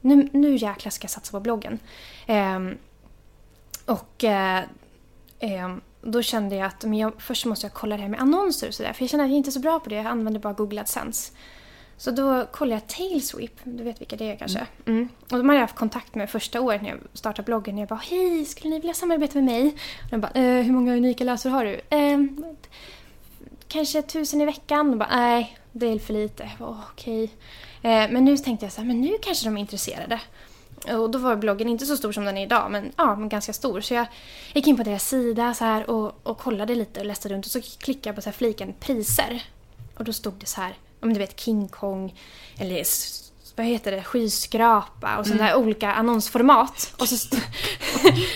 [0.02, 1.80] nu, nu jäklar ska jag satsa på bloggen.
[2.28, 2.60] Eh,
[3.86, 4.64] och eh,
[5.40, 8.68] ehm, då kände jag att men jag, först måste jag kolla det här med annonser
[8.68, 8.94] och sådär.
[8.94, 9.96] För jag känner att jag inte är så bra på det.
[9.96, 11.32] Jag använder bara Google AdSense.
[12.00, 13.52] Så då kollade jag Tailsweep.
[13.64, 14.68] Du vet vilka det är kanske?
[14.86, 15.10] Mm.
[15.32, 17.78] Och de hade jag haft kontakt med första året när jag startade bloggen.
[17.78, 19.68] Jag bara Hej, skulle ni vilja samarbeta med mig?
[20.04, 21.82] Och de bara eh, Hur många unika läsare har du?
[21.90, 22.46] Ehm,
[23.68, 24.90] kanske tusen i veckan.
[24.90, 26.50] Och bara Nej, det är för lite.
[26.60, 27.24] Okej.
[27.82, 30.20] Eh, men nu tänkte jag så här, men nu kanske de är intresserade.
[30.90, 33.54] Och då var bloggen inte så stor som den är idag, men, ja, men ganska
[33.54, 33.82] stor.
[33.82, 34.06] Så jag
[34.54, 37.52] gick in på deras sida så här och, och kollade lite och läste runt och
[37.52, 39.44] så klickade jag på så här fliken priser.
[39.96, 42.16] Och då stod det så här, om du vet King Kong
[42.58, 42.84] eller
[43.56, 46.94] vad heter det, skyskrapa och sådana där olika annonsformat.
[46.98, 47.36] Och så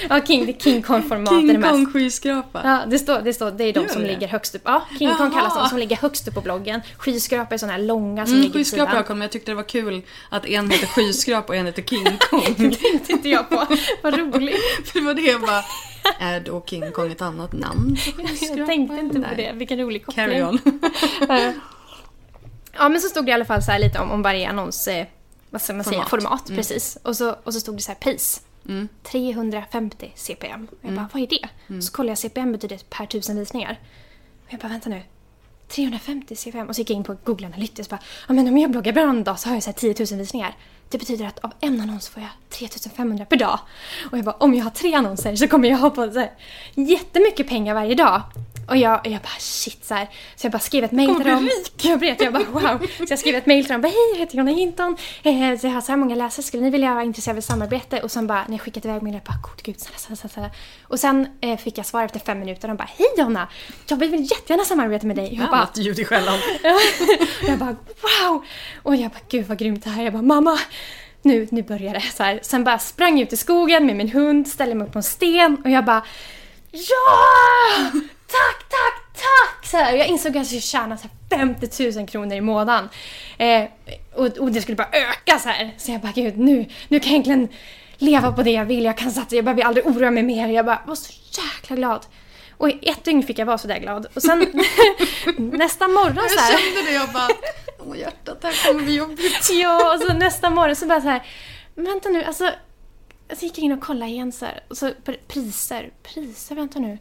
[0.09, 1.47] ja, King, det King Kong-format.
[1.47, 1.61] det King.
[1.61, 2.61] Kong skyskrapa.
[2.63, 4.07] Ja, det står, det står, det är de Gör som det?
[4.07, 4.61] ligger högst upp.
[4.65, 5.29] Ja, King Kong Jaha.
[5.31, 6.81] kallas de som ligger högst upp på bloggen.
[6.97, 9.55] Skyskrapa är sådana här långa som Mm, ligger skyskrapa jag kommit, men jag tyckte det
[9.55, 12.55] var kul att en heter skyskrapa och en heter King Kong.
[12.81, 13.65] tänkte inte jag på.
[14.01, 14.55] Vad roligt.
[14.85, 15.63] För det var det jag bara,
[16.19, 17.97] är då King Kong ett annat namn
[18.57, 19.51] Jag tänkte inte på det.
[19.55, 20.25] Vilken rolig koppling.
[20.25, 20.59] Carry on.
[22.77, 24.87] Ja, men så stod det i alla fall så lite om, om varje annons...
[24.87, 25.05] Eh,
[25.49, 26.05] vad ska man säga?
[26.05, 26.09] Format.
[26.09, 26.97] Format, precis.
[27.03, 28.41] Och så, och så stod det så här pris.
[28.67, 28.87] Mm.
[29.03, 30.67] 350 CPM.
[30.71, 31.81] Och jag bara, vad är det?
[31.81, 33.79] Så kollade jag CPM betyder per tusen visningar.
[34.45, 35.01] Och jag bara, vänta nu.
[35.67, 36.67] 350 CPM.
[36.67, 38.93] Och så gick jag in på Google Analytics och bara, ja men om jag bloggar
[38.93, 40.55] bra en dag så har jag så här 10 000 visningar.
[40.89, 43.59] Det betyder att av en annons får jag 3500 per dag.
[44.11, 46.31] Och jag bara, om jag har tre annonser så kommer jag ha på så här,
[46.73, 48.21] jättemycket pengar varje dag.
[48.67, 50.09] Och jag, och jag bara shit så här.
[50.35, 51.43] Så jag bara skrev ett kommer till dem.
[51.43, 51.85] rik.
[51.85, 52.87] Jag vet, jag bara wow.
[52.97, 53.81] Så jag skrev ett mejl till dem.
[53.81, 54.97] Bara, Hej, jag heter Jonna Hinton.
[55.23, 56.43] Eh, så jag har så här många läsare.
[56.43, 57.99] Skulle ni vilja vara intresserade av samarbete?
[58.01, 60.49] Och sen bara när jag skickat iväg mejlet, bara gud, gud, snälla, snälla, snälla.
[60.83, 62.67] Och sen eh, fick jag svar efter fem minuter.
[62.67, 63.47] De bara hej Jonna.
[63.87, 65.35] Jag vill jättegärna samarbeta med dig.
[65.35, 66.39] Jag bara, Annat ljud i skällan.
[67.47, 68.45] jag bara wow!
[68.83, 70.03] Och jag bara gud vad grymt det här är.
[70.03, 70.59] Jag bara mamma,
[71.21, 72.01] nu, nu börjar det.
[72.01, 72.39] Så här.
[72.43, 75.03] Sen bara sprang jag ut i skogen med min hund, ställde mig upp på en
[75.03, 76.03] sten och jag bara
[76.71, 77.91] ja!
[78.33, 79.65] Tack, tack, tack!
[79.65, 82.89] Så här, jag insåg att jag skulle tjäna så här 50 000 kronor i månaden.
[83.37, 83.63] Eh,
[84.13, 85.71] och, och det skulle bara öka så här.
[85.77, 87.47] Så jag bara gud nu, nu kan jag egentligen
[87.97, 88.83] leva på det jag vill.
[88.85, 90.47] Jag kan satsa, jag behöver aldrig oroa mig mer.
[90.47, 92.05] Jag bara var så jäkla glad.
[92.57, 94.05] Och i ett dygn fick jag vara så där glad.
[94.13, 94.39] Och sen
[95.37, 96.57] nästa morgon så Jag här.
[96.57, 97.27] kände det, jag bara,
[97.79, 99.49] åh hjärtat, det här kommer bli jobbigt.
[99.51, 101.23] Ja, och så nästa morgon så bara så här.
[101.75, 102.49] Vänta nu, alltså.
[103.39, 104.63] Så gick jag in och kollade igen så här.
[104.69, 106.97] Och så pr- priser, priser, vänta nu.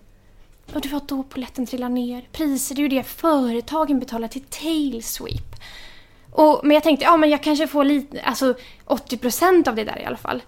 [0.75, 2.29] Och det var då polletten trillade ner.
[2.33, 5.57] Priser, det är ju det företagen betalar till Tailsweep.
[6.31, 8.55] Och, men jag tänkte, ja men jag kanske får lite, alltså
[8.87, 10.43] 80% av det där i alla fall.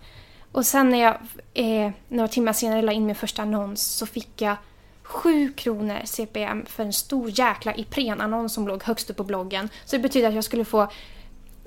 [0.52, 1.14] Och sen när jag
[1.54, 4.56] eh, några timmar senare la in min första annons så fick jag
[5.02, 9.68] 7 kronor CPM för en stor jäkla Ipren-annons som låg högst upp på bloggen.
[9.84, 10.88] Så det betyder att jag skulle få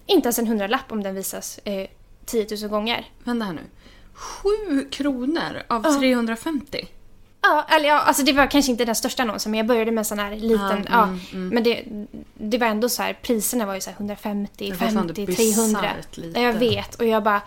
[0.05, 1.87] inte ens en hundralapp om den visas eh,
[2.25, 3.05] 10 000 gånger.
[3.23, 3.61] Vänta här nu.
[4.13, 5.99] Sju kronor av Ja.
[5.99, 6.87] 350?
[7.47, 10.01] Ja, eller ja, alltså det var kanske inte den största annonsen men jag började med
[10.01, 11.03] en sån här liten, Ja, ja.
[11.03, 11.49] mm, mm.
[11.49, 11.83] Men det,
[12.33, 15.25] det var ändå så här, priserna var ju så här 150, Det var fan 50,
[15.25, 15.81] det 300.
[15.81, 16.39] bisarrt lite.
[16.39, 17.41] Jag vet och jag bara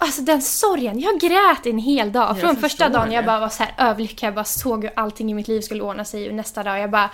[0.00, 2.28] Alltså den sorgen, jag grät en hel dag.
[2.30, 3.26] Jag Från första dagen jag det.
[3.26, 6.04] bara var så här överlycklig, jag bara såg hur allting i mitt liv skulle ordna
[6.04, 7.10] sig och nästa dag jag bara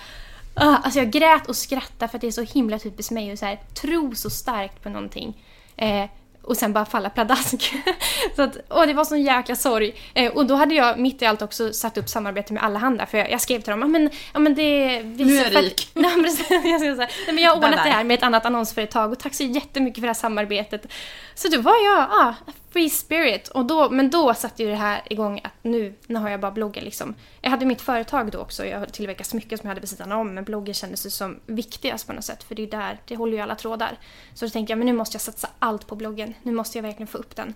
[0.53, 3.39] ah, Alltså jag grät och skrattade för att det är så himla typiskt mig att
[3.39, 5.45] så här, tro så starkt på någonting.
[5.77, 6.05] Eh,
[6.45, 7.73] och sen bara falla pladask.
[8.35, 9.95] så att, åh, det var sån jäkla sorg.
[10.13, 13.17] Eh, och då hade jag mitt i allt också satt upp samarbete med Allahanda för
[13.17, 15.03] jag, jag skrev till dem, ja men, ja, men det...
[15.03, 15.89] Nu är jag rik.
[15.93, 18.45] Nej, precis, jag, ska säga, nej, men jag har ordnat det här med ett annat
[18.45, 20.87] annonsföretag och tack så jättemycket för det här samarbetet.
[21.35, 22.35] Så då var jag, ja,
[22.75, 23.47] free spirit.
[23.47, 26.51] Och då, men då satte ju det här igång att nu, nu har jag bara
[26.51, 27.15] bloggen liksom.
[27.41, 30.33] Jag hade mitt företag då också, jag tillverkade smycken som jag hade vid sidan om,
[30.33, 33.33] men bloggen kändes ju som viktigast på något sätt, för det är där, det håller
[33.37, 33.97] ju alla trådar.
[34.33, 36.83] Så då tänkte jag, men nu måste jag satsa allt på bloggen, nu måste jag
[36.83, 37.53] verkligen få upp den.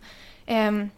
[0.47, 0.89] Um,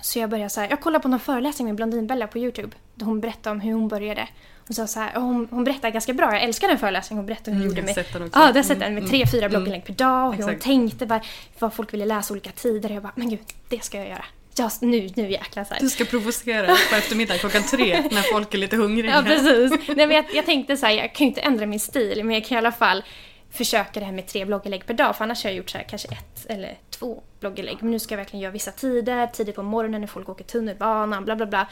[0.00, 3.06] så jag började så här, jag kollade på någon föreläsning med Blondinbella på Youtube, där
[3.06, 4.28] hon berättade om hur hon började.
[4.66, 7.50] Hon, sa så här, hon, hon berättade ganska bra, jag älskar den föreläsningen hon berättade
[7.50, 8.30] hur hon mm, gjorde med...
[8.34, 10.44] Ja, jag har sett den med mm, tre, fyra mm, blogginlägg per dag och hur
[10.44, 11.20] hon tänkte, vad,
[11.58, 12.90] vad folk ville läsa olika tider.
[12.90, 14.24] Jag bara, men gud, det ska jag göra.
[14.58, 15.80] Just nu, nu jäklar så här.
[15.80, 19.14] Du ska provocera på eftermiddagen klockan tre när folk är lite hungriga.
[19.14, 19.88] Ja, precis.
[19.96, 22.34] Nej, men jag, jag tänkte så här, jag kan ju inte ändra min stil, men
[22.34, 23.04] jag kan i alla fall
[23.50, 25.84] försöka det här med tre blogginlägg per dag, för annars har jag gjort så här,
[25.84, 27.76] kanske ett eller två blogginlägg.
[27.80, 31.24] Men nu ska jag verkligen göra vissa tider, tidigt på morgonen när folk åker tunnelbanan,
[31.24, 31.68] bla bla bla.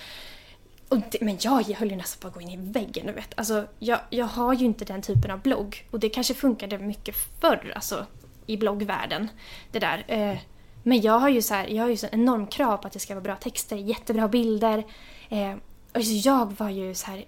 [0.88, 3.34] Och det, men jag höll ju nästan på att gå in i väggen, du vet.
[3.36, 5.86] Alltså, jag, jag har ju inte den typen av blogg.
[5.90, 8.06] Och det kanske funkade mycket förr, alltså
[8.46, 9.28] i bloggvärlden.
[9.70, 10.04] Det där.
[10.08, 10.38] Eh,
[10.82, 12.98] men jag har ju så här, jag har ju så enorm krav på att det
[12.98, 14.84] ska vara bra texter, jättebra bilder.
[15.28, 15.52] Eh,
[15.92, 17.24] och jag var ju så här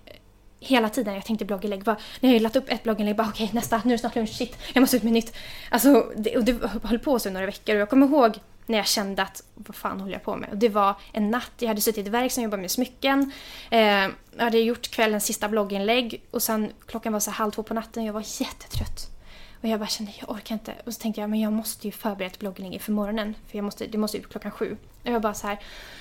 [0.61, 1.85] hela tiden jag tänkte blogginlägg.
[1.85, 4.17] Bara, när jag lagt upp ett blogginlägg, bara okej okay, nästa, nu är det snart
[4.17, 5.37] lunch, shit, jag måste ut med nytt.
[5.71, 8.87] Alltså, det, och det höll på så några veckor och jag kommer ihåg när jag
[8.87, 10.51] kände att vad fan håller jag på med?
[10.51, 13.33] Och det var en natt, jag hade suttit i verk som jobbade med smycken.
[13.71, 13.81] Eh,
[14.37, 18.03] jag hade gjort kvällens sista blogginlägg och sen klockan var så halv två på natten
[18.03, 19.16] och jag var jättetrött.
[19.67, 20.75] Och jag bara kände, jag orkar inte.
[20.85, 23.35] Och så tänkte jag, men jag måste ju förbereda ett blogginlägg inför morgonen.
[23.49, 24.77] För jag måste, det måste ut klockan sju.
[25.05, 25.59] Och jag bara så här,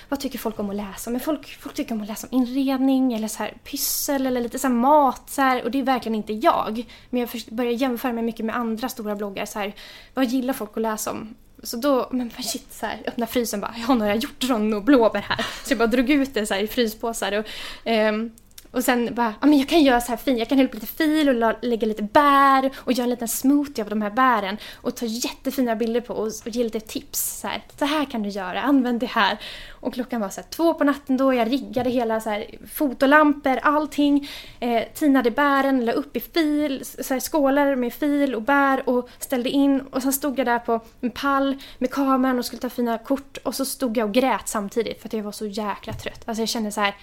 [0.08, 1.10] vad tycker folk om att läsa?
[1.10, 4.58] Men folk, folk tycker om att läsa om inredning eller så här pyssel eller lite
[4.58, 5.30] så mat.
[5.30, 6.86] Så här, och det är verkligen inte jag.
[7.10, 9.46] Men jag börjar jämföra mig mycket med andra stora bloggar.
[9.46, 9.74] Så här,
[10.14, 11.34] vad gillar folk att läsa om?
[11.62, 15.20] Så då, men shit, så här, öppna frysen bara, jag har några hjortron och blåbär
[15.20, 15.46] här.
[15.64, 17.32] Så jag bara drog ut det så här, i fryspåsar.
[17.32, 17.46] Och,
[17.90, 18.32] um,
[18.76, 20.74] och sen bara, ja men jag kan göra så här fint, jag kan hälla upp
[20.74, 24.56] lite fil och lägga lite bär och göra en liten smoothie av de här bären
[24.74, 27.40] och ta jättefina bilder på och, och ge lite tips.
[27.40, 29.38] Så här, så här kan du göra, använd det här.
[29.70, 33.58] Och klockan var så här, två på natten då, jag riggade hela så här, fotolampor,
[33.62, 34.28] allting.
[34.60, 39.08] Eh, tinade bären, la upp i fil, så här, skålar med fil och bär och
[39.18, 39.80] ställde in.
[39.80, 43.36] Och sen stod jag där på en pall med kameran och skulle ta fina kort
[43.42, 46.22] och så stod jag och grät samtidigt för att jag var så jäkla trött.
[46.24, 46.94] Alltså jag kände så här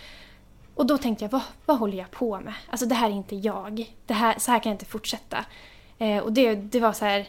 [0.75, 2.53] och då tänkte jag, vad, vad håller jag på med?
[2.69, 3.93] Alltså det här är inte jag.
[4.05, 5.45] Det här, så här kan jag inte fortsätta.
[5.97, 7.19] Eh, och det, det var så här,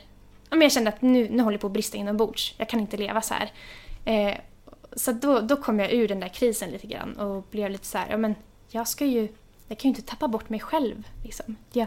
[0.50, 2.54] ja, men jag kände att nu, nu håller jag på att brista inombords.
[2.58, 3.52] Jag kan inte leva så här.
[4.04, 4.34] Eh,
[4.96, 7.98] så då, då kom jag ur den där krisen lite grann och blev lite så
[7.98, 8.34] här, ja men
[8.70, 9.28] jag ska ju,
[9.68, 11.08] jag kan ju inte tappa bort mig själv.
[11.24, 11.56] Liksom.
[11.72, 11.86] Jag,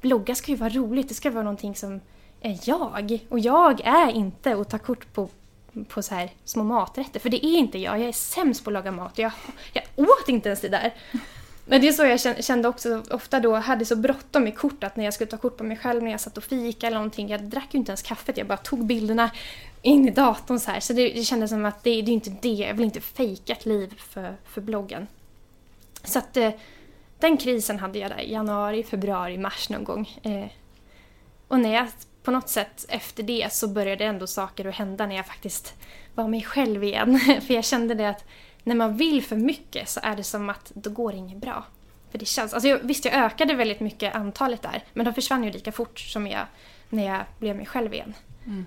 [0.00, 2.00] blogga ska ju vara roligt, det ska vara någonting som
[2.40, 3.18] är jag.
[3.28, 5.28] Och jag är inte att ta kort på
[5.88, 7.20] på så här små maträtter.
[7.20, 8.00] För det är inte jag.
[8.00, 9.18] Jag är sämst på att laga mat.
[9.18, 9.32] Jag,
[9.72, 10.94] jag åt inte ens det där.
[11.66, 14.96] Men det är så jag kände också ofta då, hade så bråttom med kort att
[14.96, 17.28] när jag skulle ta kort på mig själv när jag satt och fika eller någonting,
[17.28, 19.30] jag drack ju inte ens kaffet, jag bara tog bilderna
[19.82, 20.80] in i datorn så här.
[20.80, 23.52] Så det, det kändes som att det, det är inte det, jag vill inte fejka
[23.52, 25.06] ett liv för, för bloggen.
[26.04, 26.50] Så att eh,
[27.18, 30.18] den krisen hade jag där i januari, februari, mars någon gång.
[30.22, 30.46] Eh,
[31.48, 31.88] och när jag
[32.24, 35.74] på något sätt efter det så började ändå saker att hända när jag faktiskt
[36.14, 37.20] var mig själv igen.
[37.46, 38.24] för jag kände det att
[38.62, 41.64] när man vill för mycket så är det som att då går det inget bra.
[42.10, 45.44] För det känns, alltså jag, visst jag ökade väldigt mycket antalet där men de försvann
[45.44, 46.46] ju lika fort som jag
[46.88, 48.14] när jag blev mig själv igen.
[48.46, 48.66] Mm.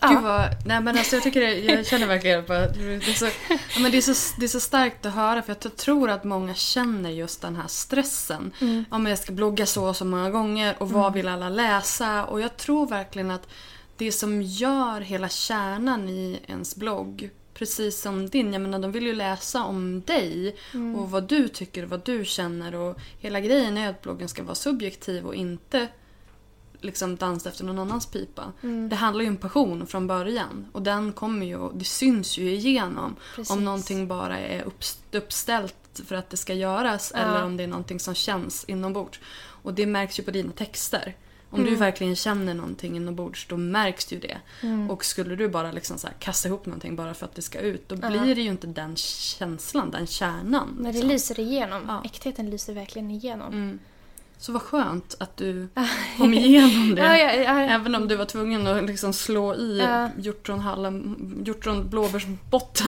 [0.00, 0.08] Ja.
[0.08, 3.24] Gud vad, nej men alltså jag tycker det, jag känner verkligen på det är, så,
[3.48, 6.24] ja, men det, är så, det är så starkt att höra för jag tror att
[6.24, 8.52] många känner just den här stressen.
[8.60, 8.84] Mm.
[8.90, 11.12] Om jag ska blogga så och så många gånger och vad mm.
[11.12, 12.24] vill alla läsa?
[12.24, 13.48] Och jag tror verkligen att
[13.96, 19.06] det som gör hela kärnan i ens blogg Precis som din, jag menar de vill
[19.06, 20.96] ju läsa om dig mm.
[20.96, 24.42] och vad du tycker och vad du känner och hela grejen är att bloggen ska
[24.42, 25.88] vara subjektiv och inte
[26.80, 28.52] liksom dansa efter någon annans pipa.
[28.62, 28.88] Mm.
[28.88, 33.16] Det handlar ju om passion från början och den kommer ju, det syns ju igenom.
[33.36, 33.50] Precis.
[33.50, 34.64] Om någonting bara är
[35.12, 37.20] uppställt för att det ska göras ja.
[37.20, 39.20] eller om det är någonting som känns inombords.
[39.62, 41.14] Och det märks ju på dina texter.
[41.50, 41.72] Om mm.
[41.72, 44.38] du verkligen känner någonting inombords då märks ju det.
[44.60, 44.90] Mm.
[44.90, 47.88] Och skulle du bara liksom så kasta ihop någonting bara för att det ska ut
[47.88, 50.68] då blir det ju inte den känslan, den kärnan.
[50.74, 51.08] Men det liksom.
[51.08, 51.82] lyser igenom.
[51.88, 52.02] Ja.
[52.04, 53.52] Äktheten lyser verkligen igenom.
[53.52, 53.78] Mm.
[54.38, 55.84] Så vad skönt att du ah.
[56.18, 57.02] kom igenom det.
[57.02, 60.08] ja, ja, ja, Även om du var tvungen att liksom slå i ja.
[60.18, 62.86] hjortron, hjortron blåbärsbotten.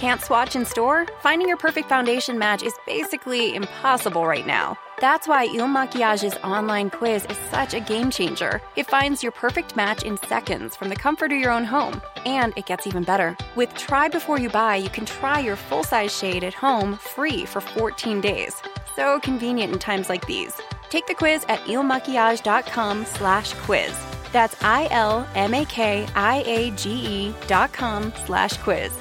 [0.00, 1.06] Can't swatch in store?
[1.22, 4.76] Finding your perfect foundation match is basically impossible right now.
[5.00, 8.60] That's why Il Maquiage's online quiz is such a game changer.
[8.76, 12.00] It finds your perfect match in seconds from the comfort of your own home.
[12.26, 13.36] And it gets even better.
[13.56, 17.44] With Try Before You Buy, you can try your full size shade at home free
[17.46, 18.54] for 14 days.
[18.96, 20.60] So convenient in times like these.
[20.90, 23.92] Take the quiz at ilmakiage.com slash quiz.
[24.32, 25.34] That's I-L-M-A-K-I-A-G-E
[27.46, 28.92] dot com slash quiz.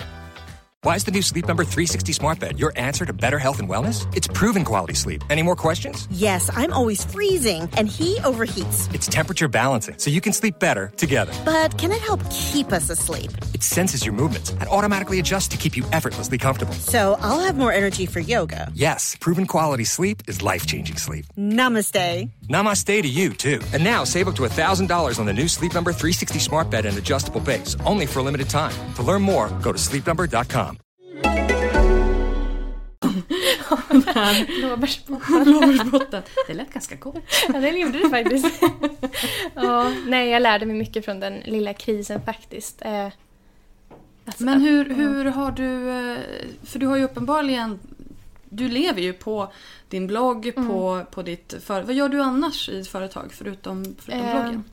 [0.83, 3.69] Why is the new Sleep Number 360 smart bed your answer to better health and
[3.69, 4.05] wellness?
[4.13, 5.23] It's proven quality sleep.
[5.29, 6.09] Any more questions?
[6.11, 8.93] Yes, I'm always freezing, and he overheats.
[8.93, 11.31] It's temperature balancing, so you can sleep better together.
[11.45, 13.31] But can it help keep us asleep?
[13.53, 16.73] It senses your movements and automatically adjusts to keep you effortlessly comfortable.
[16.73, 18.69] So I'll have more energy for yoga.
[18.75, 21.23] Yes, proven quality sleep is life changing sleep.
[21.37, 22.29] Namaste.
[22.49, 23.61] Namaste to you, too.
[23.71, 26.97] And now save up to $1,000 on the new Sleep Number 360 smart bed and
[26.97, 28.75] adjustable base, only for a limited time.
[28.95, 30.72] To learn more, go to sleepnumber.com.
[34.59, 35.43] Blåbärsbotten.
[35.43, 36.23] Blåbärsbotten.
[36.47, 37.15] Det lät ganska gott.
[37.53, 38.61] Ja, det gjorde det faktiskt.
[39.55, 42.81] ja, nej, jag lärde mig mycket från den lilla krisen faktiskt.
[42.81, 43.05] Eh,
[44.25, 45.89] alltså, Men hur, hur har du...
[45.89, 46.17] eh,
[46.63, 47.79] För du har ju uppenbarligen...
[48.49, 49.51] Du lever ju på
[49.89, 51.85] din blogg, på, på ditt företag.
[51.87, 54.63] Vad gör du annars i ett företag förutom, förutom Eh, bloggen?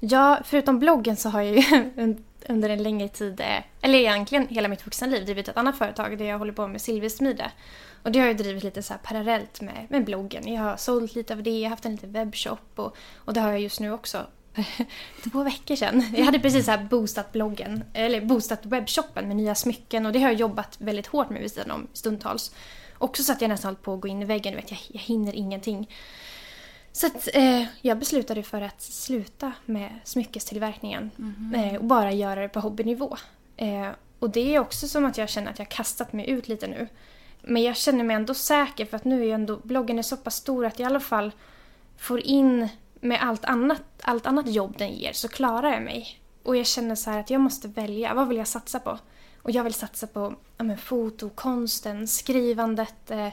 [0.00, 1.62] Ja, förutom bloggen så har jag ju
[2.48, 6.18] under en längre tid, eh, eller egentligen hela mitt vuxna liv, drivit ett annat företag
[6.18, 7.50] där jag håller på med silversmide.
[8.02, 10.52] Och det har jag drivit lite så här parallellt med, med bloggen.
[10.52, 13.40] Jag har sålt lite av det, jag har haft en liten webbshop och, och det
[13.40, 14.26] har jag just nu också.
[15.32, 16.14] Två veckor sedan.
[16.16, 20.18] Jag hade precis så här boostat bloggen, eller boostat webbshoppen med nya smycken och det
[20.18, 22.54] har jag jobbat väldigt hårt med vid sidan om stundtals.
[22.98, 24.80] Också så att jag nästan hållit på att gå in i väggen, du vet, jag,
[24.88, 25.88] jag hinner ingenting.
[26.96, 31.10] Så att, eh, jag beslutade för att sluta med smyckestillverkningen
[31.54, 33.16] eh, och bara göra det på hobbynivå.
[33.56, 36.48] Eh, och det är också som att jag känner att jag har kastat mig ut
[36.48, 36.88] lite nu.
[37.42, 40.36] Men jag känner mig ändå säker för att nu är ändå bloggen är så pass
[40.36, 41.32] stor att jag i alla fall
[41.98, 42.68] får in
[43.00, 46.20] med allt annat, allt annat jobb den ger så klarar jag mig.
[46.42, 48.98] Och jag känner så att jag måste välja, vad vill jag satsa på?
[49.42, 53.28] Och jag vill satsa på ja, men, foto, konsten, skrivandet, eh,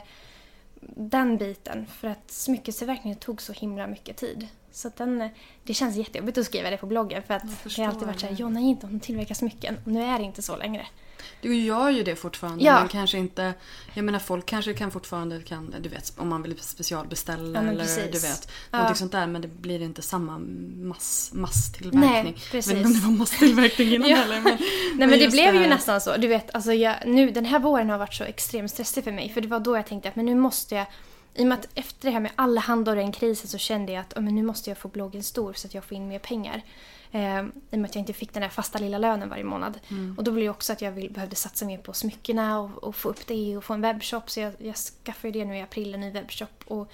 [0.96, 1.86] den biten.
[1.86, 4.48] För att smyckestillverkningen tog så himla mycket tid.
[4.70, 5.28] Så den,
[5.64, 8.20] det känns jättejobbigt att skriva det på bloggen för att det förstår har alltid varit
[8.20, 8.40] så här, det.
[8.40, 9.78] Jonna inte hon tillverkar smycken.
[9.84, 10.86] Och nu är det inte så längre.
[11.40, 12.78] Du gör ju det fortfarande Ja.
[12.80, 13.54] men kanske inte...
[13.94, 17.68] Jag menar folk kanske kan fortfarande kan, du vet om man vill specialbeställa Ja, men
[17.68, 18.04] eller precis.
[18.22, 18.78] du vet Ja.
[18.78, 20.38] någonting sånt där men det blir inte samma
[20.88, 22.10] mass, masstillverkning.
[22.34, 22.72] Nej, precis.
[22.72, 24.16] Jag vet inte om det var masstillverkning innan Ja.
[24.16, 24.40] heller.
[24.40, 24.56] Men,
[24.94, 26.16] Nej men det just blev ju här- nästan så.
[26.16, 29.28] Du vet, alltså jag, nu, den här våren har varit så extremt stressig för mig.
[29.34, 30.86] För det var då jag tänkte att men nu måste jag...
[31.36, 33.92] I och med att efter det här med alla hand och den krisen så kände
[33.92, 36.18] jag att men nu måste jag få bloggen stor så att jag får in mer
[36.18, 36.62] pengar.
[37.14, 39.80] Eh, I och med att jag inte fick den där fasta lilla lönen varje månad.
[40.16, 42.96] Och då blev det också att jag vill, behövde satsa mer på smyckena och, och
[42.96, 44.30] få upp det och få en webbshop.
[44.30, 46.64] Så jag, jag skaffade det nu i april, en ny webbshop.
[46.64, 46.92] Och,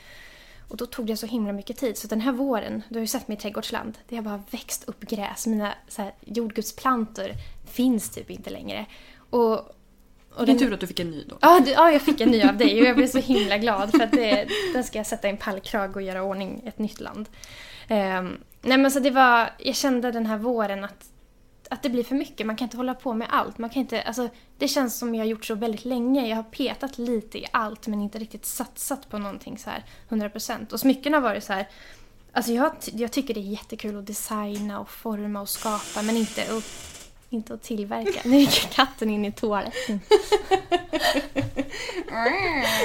[0.69, 1.99] och då tog det så himla mycket tid.
[1.99, 3.99] Så den här våren, du har ju sett mig i trädgårdsland.
[4.09, 5.47] Det har bara växt upp gräs.
[5.47, 7.31] Mina så här, jordgubbsplantor
[7.71, 8.87] finns typ inte längre.
[9.31, 9.69] Och, och
[10.39, 11.39] Vilken tur att du fick en ny då.
[11.41, 13.91] Ja, du, ja, jag fick en ny av dig och jag blev så himla glad
[13.91, 17.01] för att det, den ska jag sätta i en pallkrage och göra ordning ett nytt
[17.01, 17.29] land.
[17.91, 21.05] Ehm, nej men så det var, jag kände den här våren att,
[21.69, 22.47] att det blir för mycket.
[22.47, 23.59] Man kan inte hålla på med allt.
[23.59, 26.29] Man kan inte, alltså, det känns som jag har gjort så väldigt länge.
[26.29, 30.73] Jag har petat lite i allt men inte riktigt satsat på någonting så här 100%.
[30.73, 31.69] Och smycken har varit så här,
[32.33, 36.43] alltså jag, jag tycker det är jättekul att designa och forma och skapa men inte
[36.43, 36.65] att,
[37.31, 38.21] inte att tillverka.
[38.25, 40.01] Nu gick katten in i toaletten.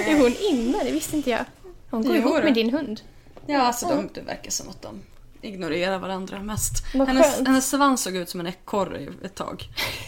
[0.08, 0.84] Är hon inne?
[0.84, 1.46] Det visste inte jag.
[1.89, 3.02] Hon går Jo ihop med din hund.
[3.48, 5.02] Ja, alltså de, det verkar som att de
[5.42, 6.86] ignorerar varandra mest.
[6.94, 9.70] Hennes, hennes svans såg ut som en ekorre ett tag.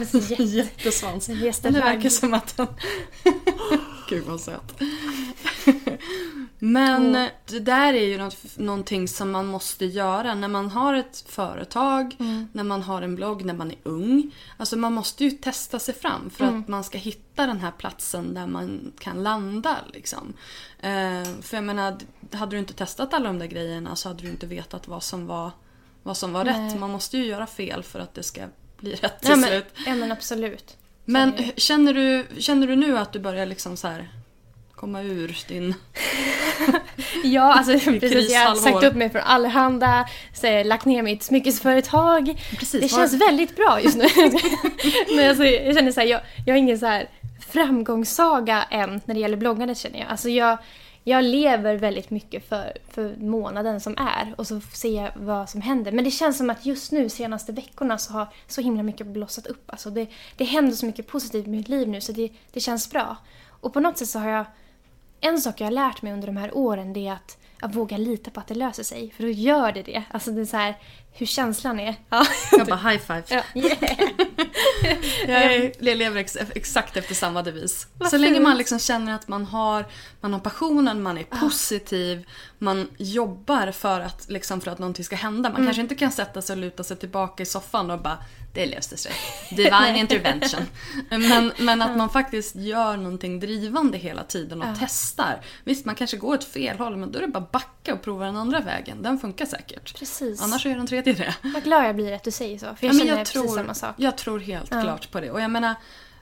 [0.00, 0.18] Jätte...
[0.42, 1.28] Jättesvans.
[1.28, 2.66] Jätte- Men det verkar som att den...
[4.08, 4.74] Gud vad söt.
[6.58, 11.24] Men det där är ju något, någonting som man måste göra när man har ett
[11.28, 12.16] företag,
[12.52, 14.30] när man har en blogg, när man är ung.
[14.56, 18.34] Alltså man måste ju testa sig fram för att man ska hitta den här platsen
[18.34, 19.76] där man kan landa.
[19.92, 20.32] Liksom.
[20.80, 21.96] Eh, för jag menar,
[22.32, 25.26] hade du inte testat alla de där grejerna så hade du inte vetat vad som
[25.26, 25.50] var,
[26.02, 26.66] vad som var Nej.
[26.70, 26.80] rätt.
[26.80, 28.40] Man måste ju göra fel för att det ska
[28.78, 29.66] bli rätt till Ja men, slut.
[29.86, 30.76] ja men absolut.
[31.04, 34.08] Men känner du, känner du nu att du börjar liksom så här
[34.78, 35.74] komma ur din...
[37.24, 38.32] Ja, alltså precis.
[38.32, 42.42] Jag har sagt upp mig från allehanda, så lagt ner mitt smyckesföretag.
[42.50, 44.04] Precis, Det vad- känns väldigt bra just nu.
[45.16, 47.08] Men alltså, jag känner så här, jag, jag har ingen så här
[47.48, 50.08] framgångssaga än när det gäller bloggandet känner jag.
[50.08, 50.58] Alltså jag,
[51.04, 55.60] jag lever väldigt mycket för, för månaden som är och så ser jag vad som
[55.60, 55.92] händer.
[55.92, 59.46] Men det känns som att just nu, senaste veckorna, så har så himla mycket blossat
[59.46, 59.70] upp.
[59.70, 62.90] Alltså det, det händer så mycket positivt i mitt liv nu så det, det känns
[62.90, 63.16] bra.
[63.60, 64.44] Och på något sätt så har jag...
[65.20, 67.96] En sak jag har lärt mig under de här åren det är att att våga
[67.96, 69.10] lita på att det löser sig.
[69.16, 70.02] För då gör det det.
[70.10, 70.78] Alltså det är så här,
[71.12, 71.94] hur känslan är.
[72.08, 72.26] Ja.
[72.52, 73.22] Jag bara high five.
[73.28, 74.27] Ja, yeah.
[75.28, 77.86] Jag, är, jag lever ex, exakt efter samma devis.
[77.98, 79.84] Vad så länge man liksom känner att man har,
[80.20, 82.26] man har passionen, man är positiv,
[82.58, 85.50] man jobbar för att, liksom för att någonting ska hända.
[85.50, 88.18] Man kanske inte kan sätta sig och luta sig tillbaka i soffan och bara
[88.54, 89.12] det löste sig.
[89.50, 90.60] Divine intervention.
[91.10, 95.40] Men, men att man faktiskt gör någonting drivande hela tiden och testar.
[95.64, 98.24] Visst, man kanske går åt fel håll men då är det bara backa och prova
[98.24, 99.02] den andra vägen.
[99.02, 99.98] Den funkar säkert.
[99.98, 100.42] Precis.
[100.42, 101.34] Annars gör den tredje det.
[101.42, 102.66] Vad glad jag blir att du säger så.
[102.66, 103.94] För jag Ja, känner jag, precis tror, samma sak.
[103.98, 105.30] jag tror helt klart på det.
[105.30, 105.74] Och jag menar,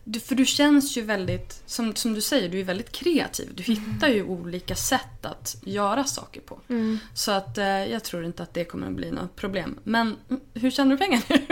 [0.05, 3.51] du, för du känns ju väldigt, som, som du säger, du är väldigt kreativ.
[3.55, 3.85] Du Mm.
[3.95, 6.61] hittar ju olika sätt att göra saker på.
[6.69, 6.99] Mm.
[7.15, 9.79] Så att eh, jag tror inte att det kommer att bli något problem.
[9.85, 11.47] Men mm, hur tjänar du pengar nu?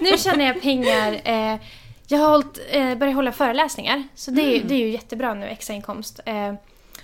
[0.10, 1.20] Nu tjänar jag pengar.
[1.24, 1.60] Eh,
[2.06, 4.08] jag har hållit, eh, börjat hålla föreläsningar.
[4.14, 4.68] Så det, är- Mm.
[4.68, 6.20] det är ju jättebra nu, extra inkomst.
[6.26, 6.54] Eh,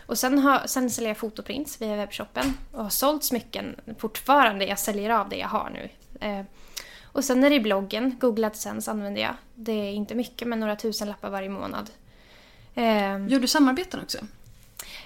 [0.06, 2.54] och sen, har, sen säljer jag fotoprints via webbshoppen.
[2.72, 4.66] Och har sålt smycken fortfarande.
[4.66, 5.88] Jag säljer av det jag har nu.
[7.12, 8.16] Och sen är det bloggen.
[8.20, 9.34] Google AdSense använder jag.
[9.54, 11.90] Det är inte mycket, men några tusen lappar varje månad.
[12.74, 12.84] Eh,
[13.28, 14.18] Gör du samarbeten också?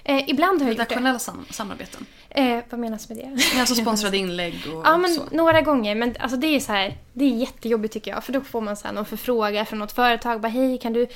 [0.03, 0.83] eh, ibland har jag gjort det.
[0.83, 2.05] Redaktionella sam- samarbeten?
[2.29, 3.59] Eh, vad menas med det?
[3.59, 5.23] Alltså sponsrade inlägg och Ja, men så?
[5.31, 5.95] några gånger.
[5.95, 8.23] Men alltså det är så här, det är jättejobbigt tycker jag.
[8.23, 10.41] För då får man så här någon förfrågan från något företag.
[10.41, 11.07] Bara, hej, kan du...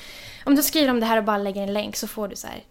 [0.45, 2.47] Om du skriver om det här och bara lägger en länk så får du så
[2.47, 2.63] här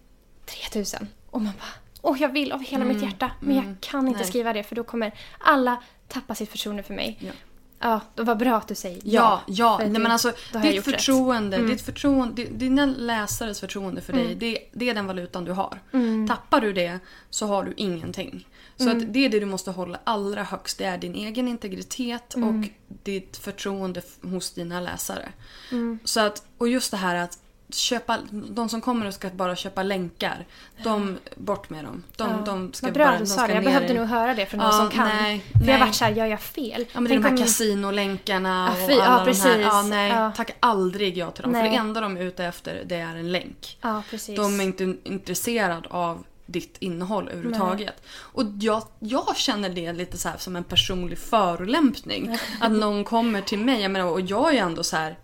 [0.47, 1.09] 3000.
[1.31, 3.31] Och man bara, åh jag vill av hela mitt hjärta.
[3.41, 4.29] Men jag kan inte nej.
[4.29, 7.19] skriva det för då kommer alla tappa sitt förtroende för mig.
[7.21, 7.33] Ja.
[7.81, 9.77] Ja, det var bra att du säger Ja, ja.
[9.79, 10.33] För Nej, det- men alltså,
[10.73, 15.45] ditt förtroende, ditt förtroende, di- dina läsares förtroende för dig, det, det är den valutan
[15.45, 15.81] du har.
[16.29, 16.99] Tappar du det
[17.31, 18.49] så har du ingenting.
[18.77, 20.79] Så att det är det du måste hålla allra högst.
[20.79, 22.69] Det är din egen integritet och
[23.03, 25.29] ditt förtroende hos dina läsare.
[26.05, 27.39] Så att, och just det här att
[27.71, 30.47] köpa, de som kommer och ska bara köpa länkar,
[30.85, 32.03] de, bort med dem.
[32.17, 32.37] De, Ja.
[32.47, 33.53] de ska Vad bra bara, att du de sa det.
[33.55, 35.09] Jag behövde nog höra det från någon Ja, som kan.
[35.09, 35.75] nej, för jag nej.
[35.79, 36.87] har varit såhär, gör jag fel?
[36.93, 39.25] Ja men det är de här om- kasinolänkarna Ja, och ja, alla de här.
[39.25, 39.57] precis.
[39.63, 40.33] Ja, nej, Ja.
[40.37, 41.53] tack aldrig ja till dem.
[41.53, 41.71] För Nej.
[41.71, 43.79] det enda de är ute efter det är en länk.
[43.81, 44.37] Ja, precis.
[44.37, 48.03] De är inte intresserade av ditt innehåll överhuvudtaget.
[48.19, 52.39] Och jag, jag känner det lite så som en personlig förolämpning.
[52.61, 55.19] att någon kommer till mig, jag menar, och jag är ändå så här.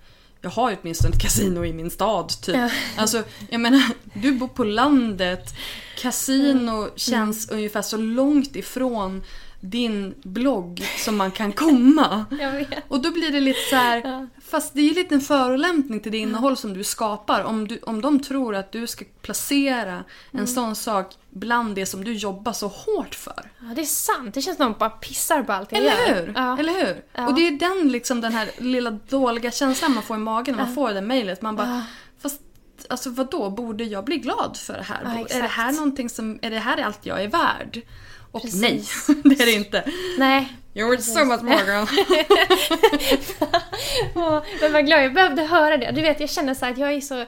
[0.45, 2.57] Jag har ju åtminstone ett kasino i min stad typ.
[2.57, 2.71] Ja.
[2.97, 3.83] Alltså, jag menar,
[4.15, 5.55] du bor på landet.
[5.99, 9.23] Kasino känns ungefär så långt ifrån
[9.71, 12.25] din blogg som man kan komma.
[12.41, 12.67] Jag.
[12.89, 14.27] Och då blir det lite så här, Ja.
[14.47, 17.45] fast det är lite en förolämpning till det innehåll som du skapar.
[17.45, 22.05] Om, du, om de tror att du ska placera en sån sak bland det som
[22.05, 23.51] du jobbar så hårt för.
[23.61, 24.35] Ja, det är sant.
[24.35, 26.27] Det känns som att de bara pissar på allt jag Eller gör.
[26.27, 26.33] hur?
[26.37, 26.59] Ja.
[26.59, 27.05] Eller hur?
[27.13, 27.29] Ja.
[27.29, 30.65] Och det är den, liksom, den här lilla dåliga känslan man får i magen när
[30.65, 31.43] man får det mejlet.
[31.43, 31.85] Man bara,
[32.19, 32.41] fast
[32.89, 35.27] alltså vadå, borde jag bli glad för det här?
[35.31, 37.81] Är det här någonting som, är det här allt jag är värd?
[38.35, 38.61] Och Precis.
[38.61, 38.85] nej,
[39.37, 39.85] det är det inte.
[40.19, 40.53] Nej.
[40.75, 41.87] You're so much more girl.
[44.61, 45.91] Men vad glad jag behövde höra det.
[45.93, 47.25] Du vet, jag känner så att jag är så...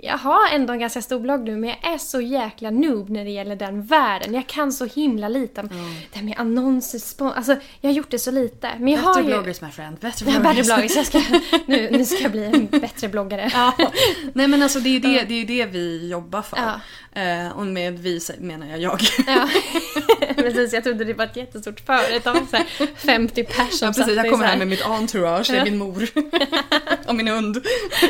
[0.00, 3.24] Jag har ändå en ganska stor blogg nu men jag är så jäkla noob när
[3.24, 4.34] det gäller den världen.
[4.34, 5.68] Jag kan så himla lite om
[6.12, 8.70] det här med annonser, spon- Alltså jag har gjort det så lite.
[8.78, 9.36] Men jag har Bättre ju...
[9.36, 9.96] bloggers my friend.
[10.00, 10.92] Bättre Jag har bättre bloggers.
[10.94, 10.96] bloggers.
[10.96, 13.50] Jag ska, nu, nu ska jag bli en bättre bloggare.
[13.54, 13.72] Ja.
[14.34, 16.56] Nej men alltså det är ju det, det, är det vi jobbar för.
[17.14, 17.22] Ja.
[17.22, 19.00] Eh, och med vi menar jag jag.
[19.26, 19.48] Ja.
[20.52, 22.36] Precis, jag trodde det var ett jättestort företag.
[22.50, 25.64] Så här 50 personer Ja, precis, jag kommer här med mitt entourage, det är Ja.
[25.64, 26.08] min mor.
[27.06, 27.66] och min hund.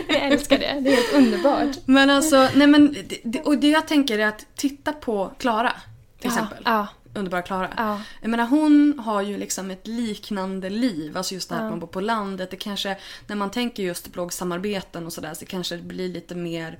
[0.08, 0.80] Jag älskar det.
[0.80, 1.76] Det är helt underbart.
[1.84, 5.72] Men alltså, nej men, det- och det jag tänker är att titta på Klara.
[6.20, 6.58] Till exempel.
[6.64, 6.86] Ja.
[7.14, 7.68] Underbara Klara.
[7.76, 8.00] Ja.
[8.22, 11.16] Jag menar hon har ju liksom ett liknande liv.
[11.16, 11.66] Alltså just det här Ja.
[11.66, 12.50] att man bor på landet.
[12.50, 16.78] Det kanske, när man tänker just bloggsamarbeten och sådär så kanske det blir lite mer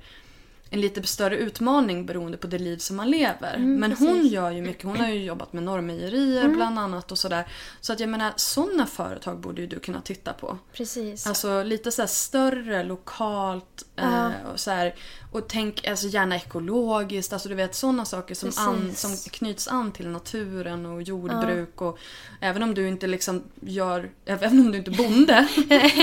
[0.69, 3.57] en lite större utmaning beroende på det liv som man lever.
[3.57, 4.31] Men hon precis.
[4.31, 4.83] gör ju mycket.
[4.83, 7.47] Hon har ju jobbat med Norrmejerier bland annat och sådär.
[7.81, 10.57] Så att jag menar sådana företag borde ju du kunna titta på.
[10.73, 11.27] Precis.
[11.27, 14.25] Alltså lite så större, lokalt Ja.
[14.25, 14.95] eh, och så här,
[15.31, 19.91] Och tänk alltså gärna ekologiskt, alltså du vet sådana saker som, an, som knyts an
[19.91, 21.81] till naturen och jordbruk.
[21.81, 21.99] Och,
[22.41, 25.47] även om du inte liksom gör, även om du inte är bonde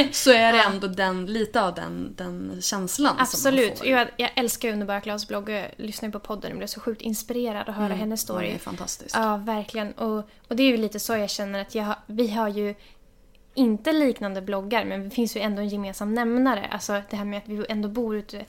[0.13, 3.79] så är det ändå den, lite av den, den känslan som man Absolut.
[3.79, 3.87] får.
[3.87, 7.03] Jag, jag älskar Underbara Klas blogg och jag lyssnar på podden och blev så sjukt
[7.03, 8.11] inspirerad att höra hennes Mm.
[8.11, 8.47] Ja, story.
[8.47, 9.15] det är fantastiskt.
[9.15, 9.93] Ja, verkligen.
[9.93, 12.75] Och, och det är ju lite så jag känner att jag, vi har ju
[13.55, 16.69] inte liknande bloggar men det finns ju ändå en gemensam nämnare.
[16.71, 18.45] Alltså det här med att vi ändå bor ute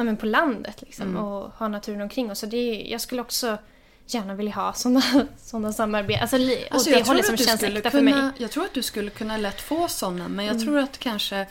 [0.00, 1.22] ja, men på landet liksom, Mm.
[1.22, 2.38] och ha naturen omkring oss.
[2.38, 3.58] Så det, är- jag skulle också
[4.06, 5.02] gärna vilja ha sådana,
[5.72, 6.22] samarbeten.
[6.22, 6.36] Alltså,
[6.70, 8.30] Alltså, det hållet som känns äkta för mig.
[8.38, 10.46] jag tror att du skulle kunna lätt få sådana men Mm.
[10.46, 11.46] jag tror att kanske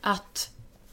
[0.00, 0.50] att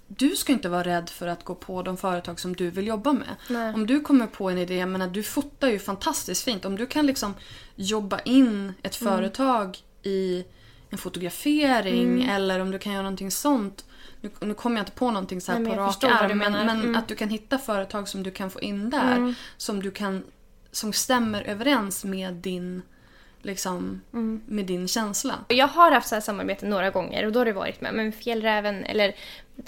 [0.07, 3.13] du ska inte vara rädd för att gå på de företag som du vill jobba
[3.13, 3.35] med.
[3.49, 3.73] Nej.
[3.73, 6.65] Om du kommer på en idé, jag menar du fotar ju fantastiskt fint.
[6.65, 7.33] Om du kan liksom
[7.75, 9.13] jobba in ett Mm.
[9.13, 10.45] företag i
[10.89, 12.29] en fotografering Mm.
[12.29, 13.85] eller om du kan göra någonting sånt.
[14.21, 16.51] Nu, nu kommer jag inte på någonting så här Nej, men på rak arm men,
[16.51, 16.95] men Mm.
[16.95, 19.33] att du kan hitta företag som du kan få in där.
[19.57, 20.23] Som du kan
[20.71, 22.81] som stämmer överens med din
[23.41, 24.41] liksom, Mm.
[24.45, 25.33] med din känsla.
[25.47, 28.15] Jag har haft så här samarbete några gånger och då har det varit med, med
[28.15, 29.15] Fjällräven eller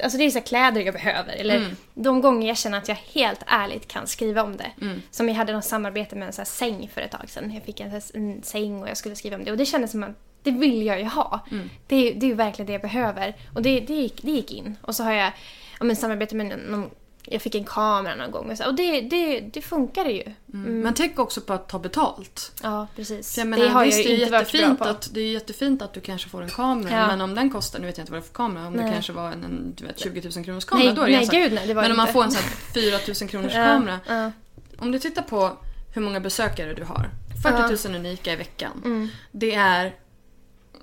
[0.04, 1.34] Alltså det är så kläder jag behöver.
[1.34, 1.76] Eller Mm.
[1.94, 4.72] de gånger jag känner att jag helt ärligt kan skriva om det.
[4.82, 5.02] Mm.
[5.12, 7.54] Som jag hade något samarbete med en så här säng för ett tag sedan.
[7.54, 9.52] Jag fick en, en säng och jag skulle skriva om det.
[9.52, 10.10] Och det kändes som att
[10.52, 11.46] det vill jag ju ha.
[11.52, 11.70] Mm.
[11.88, 13.36] Det, är- det är ju verkligen det jag behöver.
[13.56, 14.76] Och det, det, gick, det gick in.
[14.82, 15.32] Och så har jag
[15.80, 16.90] ja, men samarbete med någon,
[17.30, 18.52] jag fick en kamera någon gång.
[18.52, 20.24] Och, så, och det, det, det funkar ju.
[20.54, 20.80] Mm.
[20.80, 22.52] Men tänk också på att ta betalt.
[22.64, 23.38] Ja, precis.
[23.38, 24.84] Menar, det har visst, jag det, inte varit bra på.
[24.84, 27.08] att, det är jättefint att du kanske får en kamera Ja.
[27.08, 28.84] men om den kostar, nu vet jag inte vad det är för kamera, om det
[28.84, 28.94] Nej.
[28.94, 31.18] kanske var en, en du vet, 20 000 kronors kamera Nej, då är det en
[31.18, 31.36] nej, sak.
[31.36, 32.14] gud, nej, det var Men om det man inte.
[32.14, 34.00] får en sån här 4 000 kronors Ja, kamera.
[34.08, 34.32] ja.
[34.80, 35.52] Om du tittar på
[35.94, 37.10] hur många besökare du har.
[37.44, 38.82] 40 000 unika i veckan.
[38.86, 39.10] Mm.
[39.32, 39.94] Det är Mm,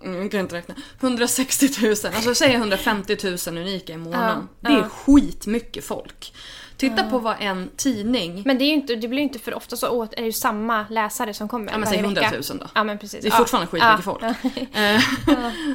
[0.05, 0.75] Jag kan inte räkna.
[1.01, 4.49] 160 000, alltså säg 150 000 unika i månaden.
[4.61, 4.89] Ja, det är ja.
[4.89, 6.33] skitmycket folk.
[6.77, 8.43] Titta på vad en tidning...
[8.47, 10.33] Men det, är inte, det blir ju inte för ofta så åt, är det ju
[10.33, 12.37] samma läsare som kommer Ja men säg 100 vecka.
[12.51, 12.67] 000 då.
[12.75, 13.23] Ja men precis.
[13.23, 13.37] Det är Ja.
[13.37, 14.35] fortfarande skitmycket Ja.
[14.43, 14.69] folk.
[14.77, 15.01] Eh,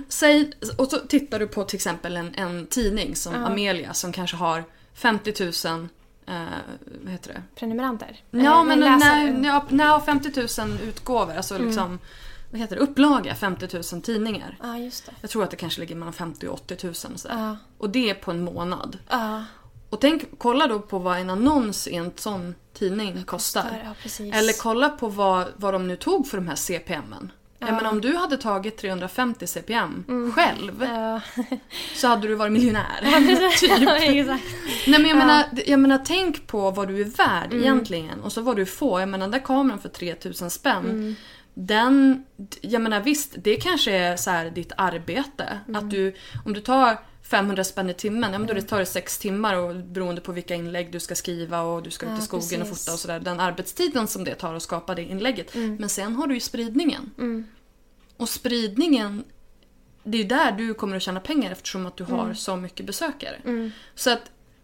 [0.10, 4.38] Säg, och så tittar du på till exempel en, en tidning som Amelia som kanske
[4.38, 4.64] har
[4.94, 5.34] 50
[5.68, 5.88] 000
[6.28, 6.36] eh,
[7.04, 7.44] vad heter det?
[7.56, 8.20] Prenumeranter?
[8.32, 12.00] Ja men när, när 50 000 utgåvor, alltså liksom
[12.52, 12.82] vad heter det?
[12.82, 14.58] Upplaga 50 000 tidningar.
[14.62, 15.12] Ja, just det.
[15.22, 17.36] Jag tror att det kanske ligger mellan 50 och 80 000 och sådär.
[17.38, 17.58] Ja.
[17.78, 18.98] Och det är på en månad.
[19.10, 19.44] Ja,
[19.90, 23.82] Och tänk, kolla då på vad en annons i en sån tidning kostar.
[23.86, 24.34] ja precis.
[24.36, 27.32] Eller kolla på vad, vad de nu tog för de här CPMen.
[27.62, 31.02] Jag menar om du hade tagit 350 CPM själv Mm.
[31.02, 31.22] Ja,
[31.96, 33.00] så hade du varit miljonär.
[33.84, 34.44] ja exakt.
[34.88, 37.60] Nej men jag, menar, jag menar tänk på vad du är värd Mm.
[37.64, 39.00] egentligen och så vad du får.
[39.00, 40.78] Jag menar den där kameran för 3000 spänn.
[40.90, 41.16] Mm.
[41.62, 42.26] Den,
[42.62, 45.60] jag menar visst det kanske är så här ditt arbete.
[45.68, 45.84] Mm.
[45.86, 46.98] Att du, om du tar
[47.30, 50.56] 500 spänn i timmen, ja men då tar det 6 timmar och beroende på vilka
[50.56, 52.86] inlägg du ska skriva och du ska ut Ja, i skogen och precis.
[52.86, 53.20] fota och sådär.
[53.20, 55.56] Den arbetstiden som det tar att skapa det inlägget.
[55.56, 55.76] Mm.
[55.76, 57.12] Men sen har du ju spridningen.
[58.18, 59.24] Och spridningen,
[60.04, 62.16] det är ju där du kommer att tjäna pengar eftersom att du Mm.
[62.20, 63.72] har så mycket besökare.
[63.96, 64.22] Så att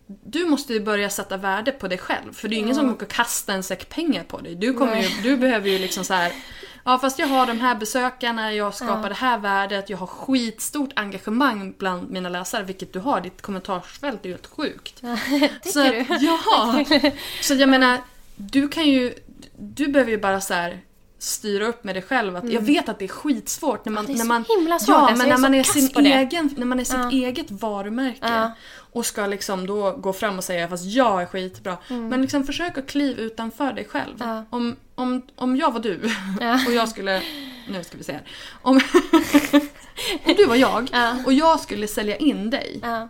[0.07, 2.33] du måste ju börja sätta värde på dig själv.
[2.33, 4.55] För det är ju ingen som kommer kasta en säck pengar på dig.
[4.55, 6.31] Du, kommer ju, du behöver ju liksom så här.
[6.87, 10.89] Ja fast jag har de här besökarna, jag skapar det här värdet, jag har skitstort
[10.95, 12.63] engagemang bland mina läsare.
[12.63, 15.01] Vilket du har, ditt kommentarsfält är ju helt sjukt.
[15.73, 16.05] så, du?
[16.19, 16.83] Ja!
[17.41, 17.97] Så jag menar,
[18.35, 19.13] du kan ju,
[19.57, 20.81] du behöver ju bara så här
[21.19, 22.35] styra upp med dig själv.
[22.35, 24.05] Att Jag vet att det är skitsvårt när man...
[24.05, 24.17] Mm.
[24.17, 25.81] det är när så man himla svårt, Ja, alltså, men när är man så är,
[25.81, 27.11] sin egen, när man är sitt Ja.
[27.11, 28.17] eget varumärke.
[28.21, 28.51] Ja.
[28.91, 31.77] Och ska liksom då gå fram och säga fast jag är skitbra.
[31.87, 34.21] Men liksom försök att kliva utanför dig själv.
[34.21, 34.35] Mm.
[34.35, 34.45] Ja.
[34.49, 36.11] Om, om, om jag var du
[36.41, 36.59] Ja.
[36.67, 37.21] och jag skulle...
[37.69, 38.23] Nu ska vi se här.
[38.61, 38.75] Om,
[40.25, 41.15] om du var jag Ja.
[41.25, 43.09] och jag skulle sälja in dig Ja,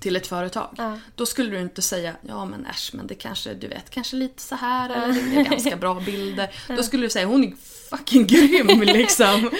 [0.00, 0.74] till ett företag.
[0.78, 0.98] Ja.
[1.14, 4.42] Då skulle du inte säga ja men äsch men det kanske, du vet, kanske lite
[4.42, 6.50] så här eller det är ganska bra bilder.
[6.76, 7.52] Då skulle du säga hon är
[7.90, 9.50] fucking grym liksom.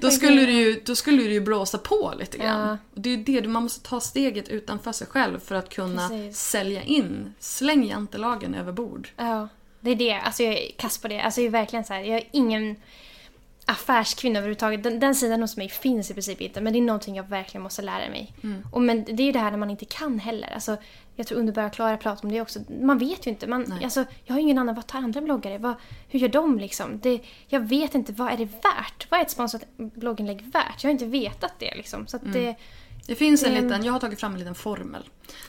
[0.00, 2.68] Då skulle du ju, då skulle du ju blåsa på lite grann.
[2.68, 2.78] Ja.
[2.94, 6.08] Och det är ju det, man måste ta steget utanför sig själv för att kunna
[6.08, 6.38] Precis.
[6.40, 7.34] sälja in.
[7.40, 9.08] Släng jantelagen över bord.
[9.16, 9.48] ja.
[9.80, 10.12] Det är det.
[10.14, 11.20] Alltså jag är kass på det.
[11.20, 12.76] Alltså jag är verkligen så här, jag är ingen
[13.66, 14.82] affärskvinna överhuvudtaget.
[14.82, 16.60] Den, den sidan hos mig finns i princip inte.
[16.60, 18.34] Men det är någonting jag verkligen måste lära mig.
[18.72, 20.54] Och men det är ju det här när man inte kan heller.
[20.54, 20.76] Alltså,
[21.16, 22.60] jag tror Underbara Klara pratar om det också.
[22.80, 23.46] Man vet ju inte.
[23.46, 24.74] Man, alltså, jag har ingen annan.
[24.74, 25.58] Vad tar andra bloggare?
[25.58, 25.74] Vad,
[26.08, 27.00] hur gör de liksom?
[27.02, 28.12] Det, jag vet inte.
[28.12, 29.06] Vad är det värt?
[29.10, 30.82] Vad är ett sponsrat blogginlägg värt?
[30.84, 32.06] Jag har inte vetat det liksom.
[32.06, 32.56] Så att det,
[33.06, 35.02] Det finns en liten, jag har tagit fram en liten formel.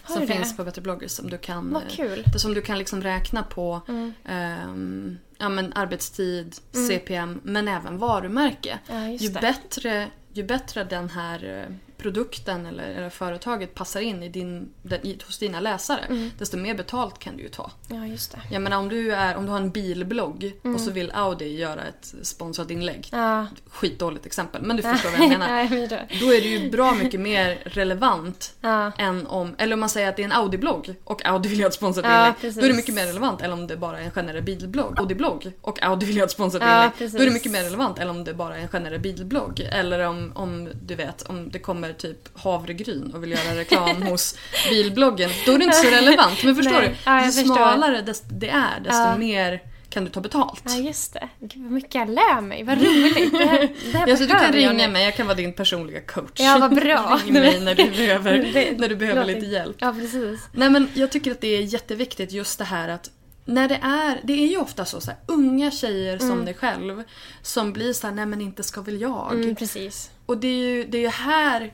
[0.08, 0.28] Som det?
[0.28, 1.76] finns på Bättre blogger som du kan...
[1.76, 2.00] Eh.
[2.00, 2.24] Mm.
[2.36, 3.82] Som du kan liksom räkna på
[4.26, 6.56] ehm, ja, men arbetstid,
[6.88, 8.80] CPM men även varumärke.
[8.88, 14.30] Ja, ju, bättre, ju bättre den här eh, produkten eller, eller företaget passar in i
[14.30, 16.32] din, den, i, hos dina läsare Mm.
[16.38, 17.72] desto mer betalt kan du ju ta.
[17.88, 18.40] ja, just det.
[18.52, 21.82] Jag menar om du, är, om du har en bilblogg och så vill Audi göra
[21.84, 23.10] ett sponsrat inlägg.
[23.12, 23.26] Mm.
[23.26, 23.48] Ja.
[23.70, 25.48] Skitdåligt exempel men du förstår vad jag menar.
[25.92, 26.00] Ja.
[26.20, 28.92] Då är det ju bra mycket mer relevant Ja.
[28.98, 31.68] än om, eller om man säger att det är en Audi-blogg och Audi vill göra
[31.68, 32.34] ett sponsrat inlägg.
[32.42, 32.56] precis.
[32.60, 35.00] Då är det mycket mer relevant än om det bara är en generell bilblogg.
[35.00, 36.92] Audi-blogg och Audi vill göra ett sponsrat inlägg.
[36.98, 37.14] precis.
[37.18, 39.60] Då är det mycket mer relevant än om det bara är en generell bilblogg.
[39.72, 44.38] Eller om, om du vet, om det kommer typ havregryn och vill göra reklam hos
[44.70, 46.44] bilbloggen, då är det inte så relevant.
[46.44, 46.90] Men förstår Nej.
[46.90, 46.96] du?
[47.06, 47.56] Ja, jag ju förstår.
[47.56, 49.18] smalare det är, desto Ja.
[49.18, 50.64] mer kan du ta betalt.
[50.66, 51.30] Ja, just det.
[51.40, 52.64] Gud, vad mycket jag lär mig.
[52.64, 53.32] Vad roligt.
[53.32, 54.88] Det här, det här Ja, så du kan jag ringa nu.
[54.88, 56.40] mig, jag kan vara din personliga coach.
[56.40, 57.20] Ja, vad bra.
[57.26, 59.76] Ring mig när du behöver, Det när du behöver lite hjälp.
[59.80, 60.40] Ja, precis.
[60.52, 63.10] Nej men jag tycker att det är jätteviktigt just det här att
[63.46, 67.04] när det är, det är ju ofta så, så här, unga tjejer som dig själv
[67.42, 69.34] som blir så här, nej men inte ska väl jag.
[69.34, 70.10] Mm, precis.
[70.26, 71.74] Och det är ju, det är ju här,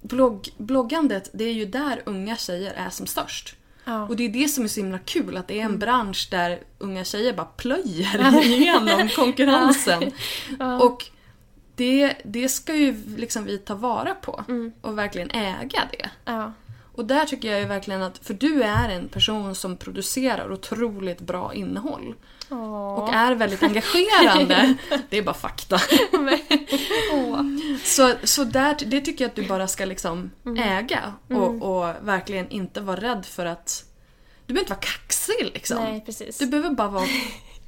[0.00, 3.56] blogg, bloggandet, det är ju där unga tjejer är som störst.
[3.84, 4.02] Ja.
[4.02, 6.60] Och det är det som är så himla kul, att det är en bransch där
[6.78, 10.12] unga tjejer bara plöjer igenom konkurrensen.
[10.80, 11.04] Och
[11.76, 14.44] det, det ska ju liksom vi ta vara på
[14.80, 16.10] och verkligen äga det.
[16.24, 16.52] Ja.
[16.94, 21.20] Och där tycker jag ju verkligen att, för du är en person som producerar otroligt
[21.20, 22.14] bra innehåll.
[22.96, 24.74] Och är väldigt engagerande.
[25.08, 25.80] Det är bara fakta.
[27.90, 32.48] Så, så där, det tycker jag att du bara ska liksom äga och, och verkligen
[32.50, 33.84] inte vara rädd för att...
[34.46, 35.78] Du behöver inte vara kaxig liksom.
[35.84, 36.38] Nej, precis.
[36.38, 37.06] Du behöver bara vara,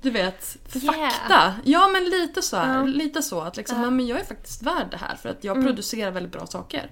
[0.02, 1.10] du vet, Yeah.
[1.10, 1.54] fakta.
[1.64, 3.90] Ja men lite så här, lite så att liksom, ja.
[3.90, 6.90] men jag är faktiskt värd det här för att jag producerar väldigt bra saker.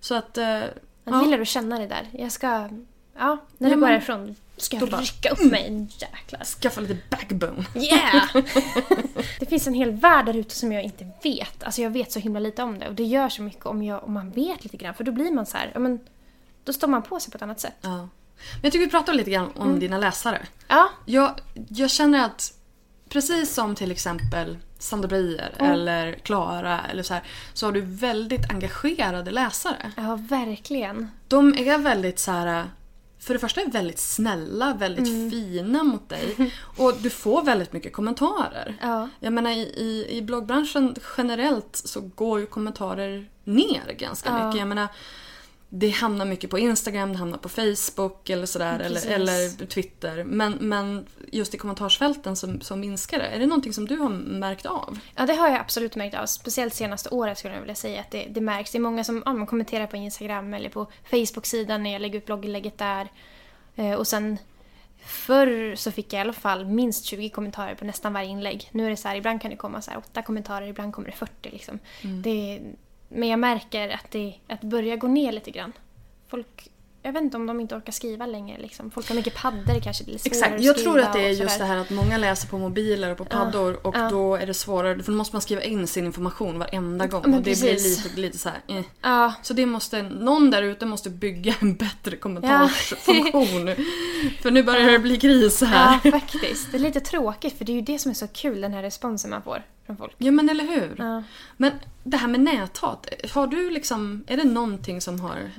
[0.00, 0.38] Så att...
[0.38, 0.60] eh,
[1.04, 2.08] Jag gillar att känna det där.
[2.12, 2.68] Jag ska...
[3.18, 5.86] Ja, när du går härifrån ska jag bara- rycka upp mig.
[5.98, 6.44] Jäklar.
[6.44, 7.64] Skaffa lite backbone.
[7.74, 8.26] Yeah!
[9.40, 11.62] det finns en hel värld där ute som jag inte vet.
[11.64, 12.88] Alltså jag vet så himla lite om det.
[12.88, 14.94] Och det gör så mycket om, jag, om man vet lite grann.
[14.94, 16.00] För då blir man så här, ja men...
[16.64, 17.76] Då står man på sig på ett annat sätt.
[17.80, 17.96] Ja.
[17.96, 18.08] Men
[18.62, 20.46] jag tycker vi pratar lite grann om dina läsare.
[20.68, 22.52] Ja, Jag, jag känner att
[23.08, 27.22] precis som till exempel Sandra Beijer eller Klara eller så här,
[27.54, 29.92] så har du väldigt engagerade läsare.
[29.96, 31.10] ja verkligen.
[31.28, 32.64] De är väldigt så här.
[33.20, 36.52] För det första är väldigt snälla, väldigt fina mot dig.
[36.76, 38.76] Och du får väldigt mycket kommentarer.
[38.80, 39.08] Ja.
[39.20, 44.46] Jag menar i, i, i bloggbranschen generellt så går ju kommentarer ner ganska Ja.
[44.46, 44.58] mycket.
[44.58, 44.88] Jag menar,
[45.70, 48.78] det hamnar mycket på Instagram, det hamnar på Facebook eller sådär.
[48.78, 49.10] Eller, Precis.
[49.10, 50.24] eller Twitter.
[50.24, 53.24] Men, men just i kommentarsfälten så, så minskar det.
[53.24, 54.98] Är det någonting som du har märkt av?
[55.14, 56.26] Ja, det har jag absolut märkt av.
[56.26, 58.70] Speciellt senaste året skulle jag vilja säga att det, det märks.
[58.70, 62.26] Det är många som ja, kommenterar på Instagram eller på Facebook-sidan när jag lägger ut
[62.26, 63.08] blogginlägget där.
[63.76, 64.38] Eh, och sen
[65.04, 68.68] förr så fick jag i alla fall minst 20 kommentarer på nästan varje inlägg.
[68.72, 71.08] Nu är det så här, ibland kan det komma så här 8 kommentarer, ibland kommer
[71.08, 71.78] det 40 liksom.
[72.02, 72.60] Det,
[73.08, 75.72] men jag märker att det, att det börjar gå ner lite grann.
[76.28, 76.70] Folk,
[77.08, 78.90] jag vet inte om de inte orkar skriva längre liksom.
[78.90, 81.64] Folk har mycket paddor kanske, det är Exakt, jag tror att det är just det
[81.64, 84.10] här att många läser på mobiler och på paddor och ja.
[84.10, 87.34] då är det svårare, för då måste man skriva in sin information varenda gång men
[87.34, 88.04] och det precis.
[88.04, 88.84] blir lite, lite så här, eh.
[89.02, 93.66] Ja, Så det måste, någon där ute måste bygga en bättre kommentarsfunktion.
[94.42, 96.00] för nu börjar det bli kris här.
[96.04, 96.72] Ja, faktiskt.
[96.72, 98.82] Det är lite tråkigt för det är ju det som är så kul, den här
[98.82, 100.14] responsen man får från folk.
[100.18, 100.94] Ja men eller hur.
[100.98, 101.22] Ja.
[101.56, 101.72] Men
[102.04, 105.50] det här med näthat, har du liksom, är det någonting som har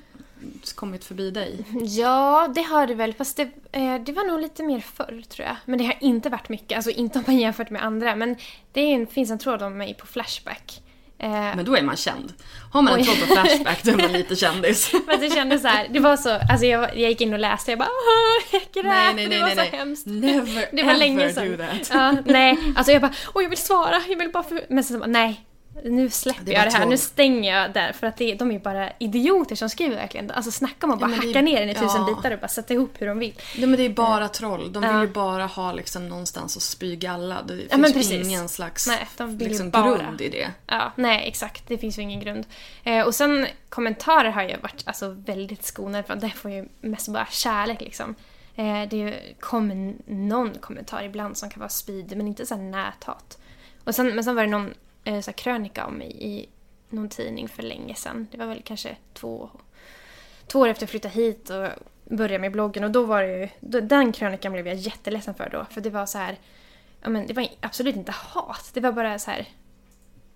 [0.75, 1.65] kommit förbi dig?
[1.81, 3.13] Ja, det har det väl.
[3.13, 5.55] Fast det, eh, det var nog lite mer förr tror jag.
[5.65, 6.75] Men det har inte varit mycket.
[6.75, 8.15] Alltså inte om man jämfört med andra.
[8.15, 8.35] Men
[8.73, 10.81] det en, finns en tråd om mig på Flashback.
[11.21, 12.33] Eh, Men då är man känd.
[12.71, 13.05] Har man en Oj.
[13.05, 14.87] tråd på Flashback då är man lite kändis.
[15.07, 17.71] Fast det kändes så här, det var så, alltså jag, jag gick in och läste,
[17.71, 19.69] jag bara Åh, jag grät, nej, nej, det nej, var nej, så nej.
[19.79, 20.05] hemskt.
[20.05, 21.51] Never Det var ever länge sedan.
[21.51, 21.89] do that.
[21.93, 24.61] Ja, nej, alltså jag bara, åh jag vill svara, jag vill bara för...
[24.69, 25.45] Men sen så bara, nej.
[25.85, 26.89] Nu släpper Det jag det här, troll.
[26.89, 30.31] nu stänger jag där för att det, de är bara idioter som skriver verkligen.
[30.31, 32.15] Alltså snacka om att Ja, bara det- hacka ner den i tusen ja.
[32.15, 33.33] bitar och bara sätta ihop hur de vill.
[33.57, 34.73] Nej men det är bara troll.
[34.73, 35.01] De vill Ja.
[35.01, 37.41] ju bara ha liksom någonstans att spy galla.
[37.41, 38.27] Det finns men ju precis.
[38.27, 40.47] ingen slags Nej, de vill ju liksom, bara- grund i det.
[40.67, 41.67] Ja, nej exakt.
[41.67, 42.45] Det finns ju ingen grund.
[42.83, 46.19] Eh, och sen kommentarer har jag varit alltså, väldigt skonad från.
[46.19, 48.15] Där får jag ju mest bara kärlek liksom.
[48.55, 53.37] Eh, det kommer någon kommentar ibland som kan vara spydig men inte så här näthat.
[53.83, 54.73] Och sen, men sen var det någon
[55.03, 56.49] eh, så här krönika om mig i
[56.89, 58.27] någon tidning för länge sedan.
[58.31, 59.49] Det var väl kanske två,
[60.47, 61.67] två år efter jag flyttade hit och
[62.15, 65.49] började med bloggen och då var det ju, då, den krönikan blev jag jätteledsen för
[65.49, 65.65] då.
[65.69, 66.37] För det var så här,
[67.01, 68.71] ja men det var absolut inte hat.
[68.73, 69.47] Det var bara så här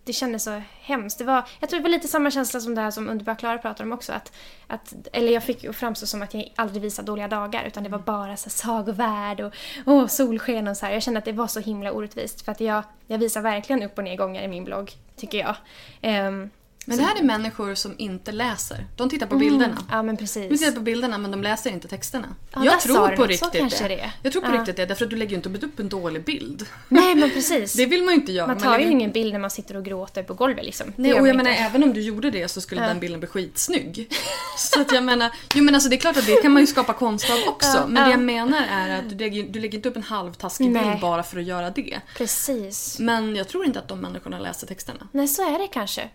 [0.04, 1.18] det kändes så hemskt.
[1.18, 3.58] Det var, jag tror det var lite samma känsla som det här som Underbara Klara
[3.58, 4.14] pratar om också.
[4.14, 4.32] Att,
[4.68, 7.90] att, eller jag fick ju framstå som att jag aldrig visar dåliga dagar utan det
[7.90, 9.54] var bara så sagovärld och
[9.86, 10.94] åh, solsken och så här.
[10.94, 13.98] Jag kände att det var så himla orättvist för att jag, jag visar verkligen upp
[13.98, 15.56] och nedgångar i min blogg, tycker jag.
[16.02, 16.50] Ehm,
[16.86, 18.86] Men det här är människor som inte läser.
[18.96, 19.78] De tittar på bilderna.
[19.92, 20.60] ja men De precis.
[20.60, 22.28] tittar på bilderna men de läser inte texterna.
[22.54, 24.12] Ja, jag tror på riktigt det är.
[24.22, 24.60] Jag tror på Ja.
[24.60, 26.66] riktigt det, därför att du lägger ju inte upp en dålig bild.
[26.90, 27.74] Nej men precis.
[27.78, 28.48] Det vill man ju inte göra.
[28.48, 30.88] man tar ju lägger- ingen bild när man sitter och gråter på golvet liksom.
[30.88, 33.20] Det Nej, och man jag menar även om du gjorde det så skulle den bilden
[33.20, 34.14] bli skitsnygg.
[34.58, 36.68] Så att jag menar, jo men alltså det är klart att det kan man ju
[36.68, 37.78] skapa konst av också.
[37.78, 38.06] Ja, men ja.
[38.06, 40.86] det jag menar är att du lägger, du lägger inte upp en halvtaskig Nej.
[40.86, 42.02] bild bara för att göra det.
[42.18, 43.00] Precis.
[43.00, 45.08] Men jag tror inte att de människorna läser texterna.
[45.12, 46.10] Nej, så är det kanske.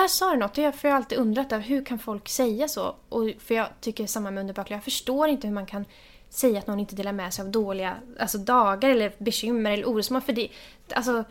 [0.00, 0.58] Där sa du något.
[0.58, 2.94] Jag, för jag har alltid undrat över hur kan folk säga så?
[3.08, 4.76] Och, för jag tycker samma med underbakliga.
[4.76, 5.84] Jag förstår inte hur man kan
[6.30, 10.22] säga att någon inte delar med sig av dåliga alltså dagar eller bekymmer eller orosmoln.
[10.22, 10.48] För det,
[10.94, 11.24] alltså,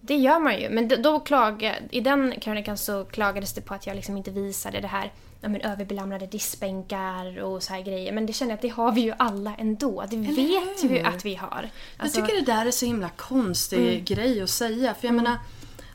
[0.00, 0.70] det gör man ju.
[0.70, 4.80] Men då klaga, i den krönikan så klagades det på att jag liksom inte visade
[4.80, 8.12] det här ja, men, överbelamrade diskbänkar och så här grejer.
[8.12, 10.04] Men det känner jag att det har vi ju alla ändå.
[10.10, 10.88] Det Eller vet hur?
[10.88, 11.70] vi att vi har.
[11.96, 14.94] Alltså, jag tycker det där är så himla konstig grej att säga.
[14.94, 15.38] För jag menar,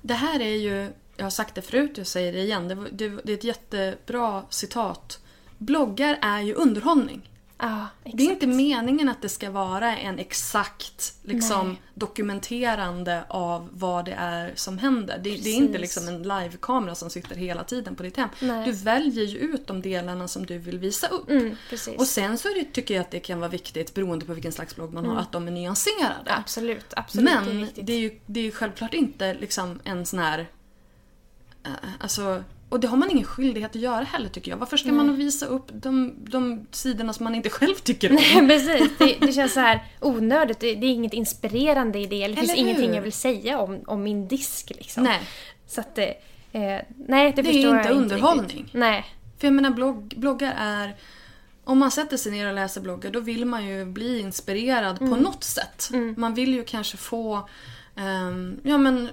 [0.02, 2.68] det här är ju, jag har sagt det förut, jag säger det igen.
[2.68, 5.20] Det, det, det är ett jättebra citat.
[5.58, 7.30] Bloggar är ju underhållning.
[8.04, 8.18] exakt.
[8.18, 11.82] Det är inte meningen att det ska vara en exakt liksom, Nej.
[11.94, 15.20] dokumenterande av vad det är som händer.
[15.24, 18.30] Det, det är inte liksom en livekamera som sitter hela tiden på ditt hem.
[18.40, 18.66] Nej.
[18.66, 21.30] Du väljer ju ut de delarna som du vill visa upp.
[21.30, 21.56] Mm.
[21.98, 24.76] Och sen så det, tycker jag att det kan vara viktigt, beroende på vilken slags
[24.76, 26.36] blogg man har, att de är nyanserade.
[26.36, 27.26] Absolut, absolut.
[27.26, 30.48] det är Men det är, ju, det är ju självklart inte liksom en sån här...
[31.66, 34.58] eh, alltså, och det har man ingen skyldighet att göra heller tycker jag.
[34.58, 38.16] Varför ska man visa upp de, de sidorna som man inte själv tycker om?
[38.36, 38.90] Nej, precis.
[38.98, 40.60] Det, det känns så här onödigt.
[40.60, 42.28] Det, det är inget inspirerande i det.
[42.28, 44.72] Det finns ingenting jag vill säga om, om min disk.
[44.78, 45.04] Liksom.
[45.04, 45.20] Nej.
[45.68, 46.10] Så att det...
[46.52, 48.48] Eh, nej, det, Det är förstår jag inte inte underhållning.
[48.58, 48.74] riktigt.
[48.74, 49.06] Nej.
[49.38, 50.96] För jag menar blogg, bloggar är...
[51.64, 55.10] Om man sätter sig ner och läser bloggar då vill man ju bli inspirerad Mm.
[55.14, 55.90] på något sätt.
[56.18, 57.50] Man vill ju kanske få...
[57.96, 59.10] ehm, ja men...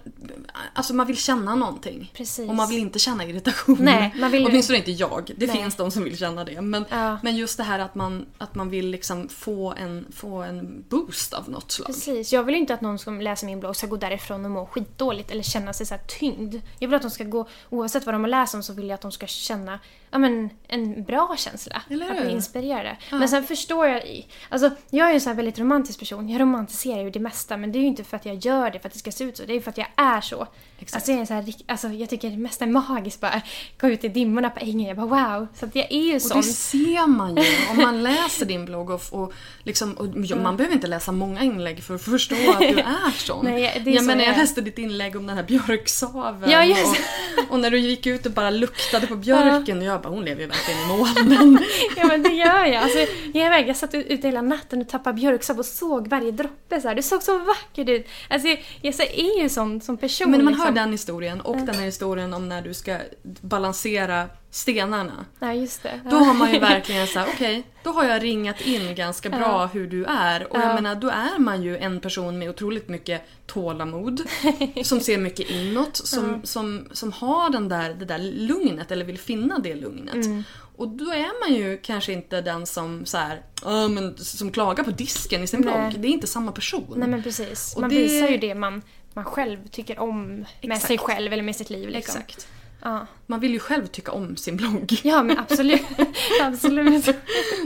[0.74, 2.10] Alltså man vill känna någonting.
[2.14, 2.48] Precis.
[2.48, 3.76] Och man vill inte känna irritation.
[3.80, 5.30] Nej, man vill Åtminstone inte jag.
[5.36, 5.56] Det Nej.
[5.56, 6.60] finns de som vill känna det.
[6.60, 7.18] Men, Ja.
[7.22, 11.32] men just det här att man, att man vill liksom få en, få en boost
[11.34, 11.86] av något slag.
[11.86, 12.32] Precis.
[12.32, 15.30] Jag vill inte att någon som läser min blogg ska gå därifrån och må skitdåligt
[15.30, 16.56] eller känna sig så tyngd.
[16.78, 18.94] Jag vill att de ska gå, oavsett vad de har läst om så vill jag
[18.94, 19.78] att de ska känna
[20.10, 21.82] ja, men, en bra känsla.
[21.90, 22.24] Eller att hur?
[22.24, 22.96] bli inspirerade.
[23.10, 26.28] Men sen förstår jag alltså jag är ju en så här väldigt romantisk person.
[26.28, 28.78] Jag romantiserar ju det mesta men det är ju inte för att jag gör det
[28.78, 29.44] för att det ska se ut så.
[29.44, 30.46] Det är för att jag är så.
[30.92, 33.42] Alltså, jag, är så här, alltså, jag tycker det mesta är magiskt bara.
[33.80, 34.88] Gå ut i dimmorna på ängen.
[34.88, 35.46] Jag bara wow.
[35.54, 36.36] Så att jag är ju Och sån.
[36.36, 40.06] det ser man ju om man läser din blogg och, och, liksom, och
[40.36, 43.44] man behöver inte läsa många inlägg för att förstå att du är sån.
[43.44, 46.50] Nej, det är jag så menar, jag jag läste ditt inlägg om den här björksaven
[46.50, 50.08] Ja, och, och när du gick ut och bara luktade på björken och jag bara
[50.08, 51.58] hon lever ju verkligen i molnen.
[51.96, 52.74] Ja men det gör jag.
[52.74, 52.98] Alltså,
[53.34, 56.80] jag, är väg, jag satt ute hela natten och tappade björksav och såg varje droppe.
[56.80, 56.94] Så här.
[56.94, 58.06] Det såg så vackert ut.
[58.28, 58.48] Alltså,
[58.92, 60.30] så är ju sån som person.
[60.30, 60.66] Men man liksom.
[60.66, 62.98] hör den historien och den här historien om när du ska
[63.40, 65.24] balansera stenarna.
[65.38, 66.00] Ja, just det.
[66.10, 69.66] Då har man ju verkligen så här: okej, då har jag ringat in ganska bra
[69.66, 70.52] hur du är.
[70.52, 70.74] Och jag Ja.
[70.74, 74.20] menar, då är man ju en person med otroligt mycket tålamod.
[74.84, 79.18] som ser mycket inåt, som, som, som har den där, det där lugnet eller vill
[79.18, 80.14] finna det lugnet.
[80.14, 80.44] Mm.
[80.80, 84.84] Och då är man ju kanske inte den som så här, "Ja, men, som klagar
[84.84, 85.74] på disken i sin Nej.
[85.90, 86.02] blogg.
[86.02, 86.94] Det är inte samma person.
[86.96, 87.74] Nej men precis.
[87.74, 88.82] Och Man det- visar ju det man,
[89.14, 90.86] man själv tycker om med Exakt.
[90.86, 91.88] sig själv eller med sitt liv.
[91.88, 92.20] Liksom.
[92.20, 92.48] Exakt.
[92.82, 93.06] Ja.
[93.26, 95.00] Man vill ju själv tycka om sin blogg.
[95.02, 95.82] ja men absolut.
[96.42, 97.04] absolut.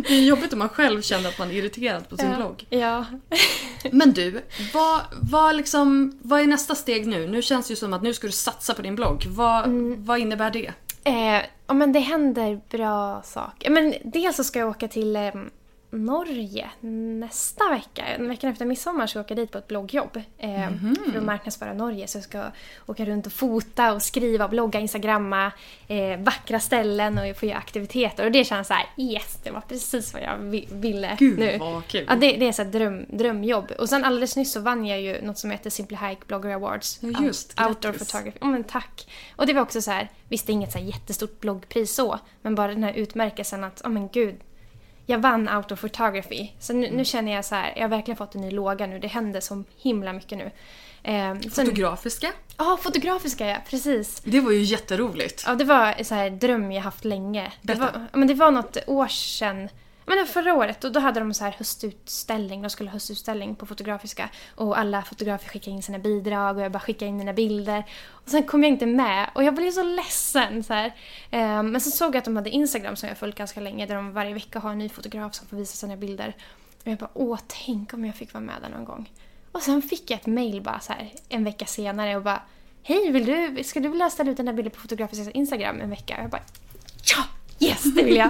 [0.09, 2.37] Det är jobbigt om man själv känner att man är irriterad på sin ja.
[2.37, 2.67] blogg.
[2.71, 3.05] Ja.
[3.93, 4.43] Men du,
[4.75, 7.27] vad, vad, liksom, vad är nästa steg nu?
[7.27, 9.25] Nu känns det ju som att nu ska du satsa på din blogg.
[9.29, 10.05] Vad, Mm.
[10.05, 10.73] vad innebär det?
[11.05, 13.71] Eh, ja, men det händer bra saker.
[13.71, 15.51] Men dels så ska jag åka till ehm,
[15.95, 16.71] Norge
[17.21, 18.05] nästa vecka.
[18.19, 20.17] Veckan efter midsommar ska jag åka dit på ett bloggjobb.
[20.39, 20.97] Eh, Mhm.
[21.13, 22.07] För att marknadsföra Norge.
[22.07, 22.45] Så jag ska
[22.87, 25.53] åka runt och fota och skriva, blogga, instagramma.
[25.89, 28.25] Eh, vackra ställen och få göra aktiviteter.
[28.27, 31.59] Och det känns så här: yes, det var precis vad jag vi- ville Gud, nu.
[31.59, 32.05] vad kul.
[32.09, 33.73] Ja, det, det är så dröm, drömjobb.
[33.79, 36.99] Och sen alldeles nyss så vann jag ju något som heter Simply Hike Blogger Awards.
[37.03, 38.39] Ja, just, Out- Outdoor photography.
[38.41, 39.07] Ja, men tack.
[39.37, 42.55] Och det var också så här, visst det är inget så jättestort bloggpris så, men
[42.55, 44.35] bara den här utmärkelsen att, ja men gud,
[45.07, 46.49] jag vann Outdoor photography.
[46.59, 48.99] Så nu, nu känner jag så här, jag har verkligen fått en ny låga nu.
[48.99, 50.51] Det händer så himla mycket nu.
[51.03, 52.33] Eh, Fotografiska?
[52.57, 54.21] Ja, fotografiska ja, precis.
[54.25, 55.45] Det var ju jätteroligt.
[55.47, 57.53] Ja, det var en dröm jag haft länge.
[57.63, 59.69] Det var, men det var något år sedan.
[60.07, 62.63] Men förra året och då hade de så här höstutställning.
[62.63, 64.29] De skulle ha höstutställning på Fotografiska.
[64.55, 67.85] Och alla fotografer skickade in sina bidrag och jag bara skickade in mina bilder.
[68.09, 70.65] Och sen kom jag inte med och jag blev så ledsen.
[70.65, 70.95] Så här.
[71.31, 73.87] Ehm, men så såg jag att de hade Instagram som jag följt ganska länge.
[73.87, 76.37] Där de varje vecka har en ny fotograf som får visa sina bilder.
[76.85, 79.11] Och jag bara, åh tänk om jag fick vara med där någon gång.
[79.53, 82.43] Och sen fick jag ett mail bara så här en vecka senare och bara
[82.87, 85.91] Hej, vill du, ska du vilja ställa ut den där bilden på Fotografiska Instagram en
[85.91, 86.17] vecka?
[86.17, 86.43] Och jag bara
[87.17, 87.25] Ja!
[87.61, 88.29] Yes, det vill jag!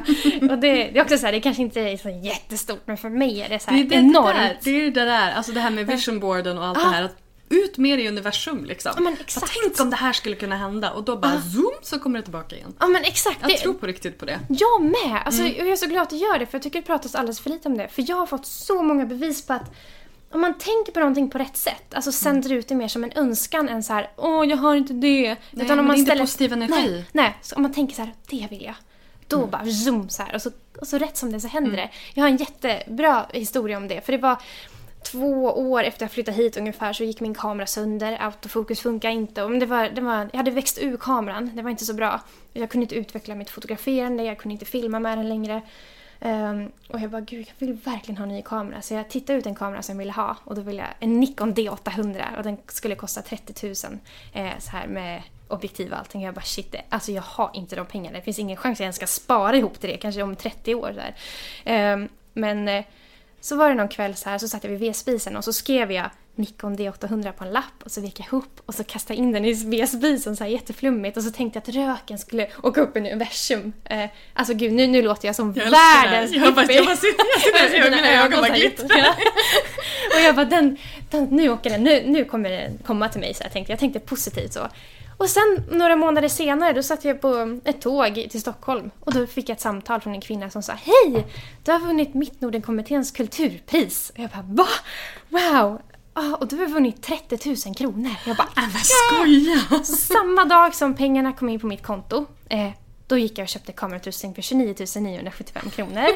[0.51, 3.09] och det, det är också så här, det kanske inte är så jättestort men för
[3.09, 4.27] mig är det så här Det är det, enormt.
[4.27, 6.81] det där, det är det där, alltså det här med visionboarden och allt Ah.
[6.83, 7.03] det här.
[7.03, 7.17] Att
[7.49, 8.93] ut med det i universum liksom.
[8.97, 9.53] Ja, men Bara exakt.
[9.63, 11.41] Tänk om det här skulle kunna hända och då bara Ah.
[11.55, 12.75] zoom så kommer det tillbaka igen.
[12.81, 13.39] Ja men exakt.
[13.41, 14.41] Jag det, tror på riktigt på det.
[14.49, 15.23] Jag med!
[15.25, 15.55] Alltså, Mm.
[15.59, 17.51] Jag är så glad att du gör det för jag tycker det pratas alldeles för
[17.51, 17.89] lite om det.
[17.89, 19.75] För jag har fått så många bevis på att
[20.33, 23.13] om man tänker på någonting på rätt sätt, alltså sänder ut det mer som en
[23.13, 25.37] önskan än så här, åh jag har inte det.
[25.51, 26.73] Nej, men det är inte positiv energi.
[26.75, 28.75] Nej, nej, så om man tänker så här, det vill jag.
[29.29, 29.51] Då Mm.
[29.51, 30.51] bara zoom så här och så,
[30.81, 31.91] och så rätt som det så händer det.
[32.15, 34.37] Jag har en jättebra historia om det, för det var
[35.03, 39.43] två år efter jag flyttade hit ungefär så gick min kamera sönder, autofokus funkar inte.
[39.43, 42.21] Och det var, det var, jag hade växt ur kameran, det var inte så bra.
[42.53, 45.63] Jag kunde inte utveckla mitt fotograferande, jag kunde inte filma med den längre.
[46.21, 48.83] Ehm, och jag bara, gud jag vill verkligen ha en ny kamera.
[48.83, 51.21] Så jag tittade ut en kamera som jag ville ha och då ville jag en
[51.21, 53.99] Nikon D800 och den skulle kosta 30 000
[54.33, 56.23] eh, så här med objektiv och allting.
[56.23, 58.17] Jag bara shit, det, alltså jag har inte de pengarna.
[58.19, 60.75] Det finns ingen chans att jag ens ska spara ihop till det, kanske om 30
[60.75, 60.93] år.
[60.97, 61.15] Där.
[61.65, 62.85] Ehm, men eh,
[63.41, 65.93] så var det någon kväll så här så satt jag vid vedspisen och så skrev
[65.93, 69.25] jag Nikon D800 på en lapp och så vek jag ihop och så kastade jag
[69.27, 72.81] in den i vedspisen så här jätteflummigt och så tänkte jag att röken skulle åka
[72.81, 73.73] upp i universum.
[73.85, 76.77] Eh, alltså gud, nu, nu låter jag som Jag världens Jag bara- hippie.
[76.77, 79.15] jag bara jag sitter här, Mina mina ögon bara glittrar.
[80.15, 80.77] och jag bara, den,
[81.11, 83.35] den, nu åker den, nu, nu kommer den komma till mig.
[83.35, 84.69] Så jag tänkte, jag tänkte positivt så.
[85.17, 89.27] Och sen några månader senare då satt jag på ett tåg till Stockholm och då
[89.27, 91.27] fick jag ett samtal från en kvinna som sa Hej!
[91.65, 94.11] Du har vunnit Mittnordenkommitténs kulturpris.
[94.15, 94.67] Och jag bara va?
[95.29, 95.81] Wow!
[96.41, 98.11] Och du har vunnit 30 000 kronor.
[98.27, 99.85] Jag bara Men skoja!
[99.85, 102.71] så samma dag som pengarna kom in på mitt konto, eh,
[103.15, 106.07] då gick jag och köpte kamerautrustning för 29 975 kronor.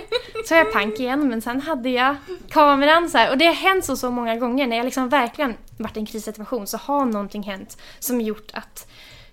[0.49, 2.17] Så jag pank igen, men sen hade jag
[2.51, 3.31] kameran så här.
[3.31, 4.67] Och det har hänt så, så många gånger.
[4.67, 8.89] När jag liksom verkligen varit i en krissituation så har någonting hänt som gjort att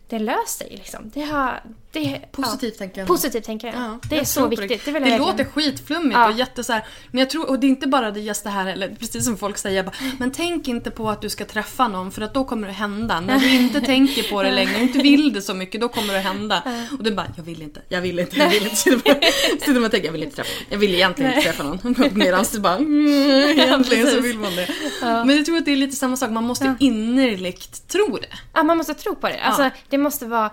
[0.09, 0.69] det löst sig.
[0.77, 1.11] Liksom.
[1.13, 1.63] Det har...
[1.91, 3.07] Det, Positivt ja, tänker jag.
[3.07, 3.75] Positivt tänker jag.
[3.75, 4.85] Ja, det är så viktigt.
[4.85, 6.27] Det, Det, jag låter skitflummigt Ja.
[6.27, 8.49] och jätte så här, Men jag tror, och det är inte bara det just det
[8.49, 11.87] här, eller precis som folk säger, bara, men tänk inte på att du ska träffa
[11.87, 13.19] någon för att då kommer det hända.
[13.19, 16.13] När du inte tänker på det längre, och inte vill det så mycket, då kommer
[16.13, 16.63] det hända.
[16.97, 18.75] Och du bara, jag vill inte, jag vill inte, jag vill inte.
[18.75, 20.65] Sitter man och tänker, jag vill inte träffa någon.
[20.69, 21.95] Jag vill egentligen inte träffa någon.
[22.17, 23.07] Medan du bara, mm,
[23.59, 24.67] egentligen så vill man det.
[25.01, 28.27] Men jag tror att det är lite samma sak, man måste innerligt tro det.
[28.53, 29.39] Ja, man måste tro på det.
[29.39, 30.51] Alltså, det måste vara...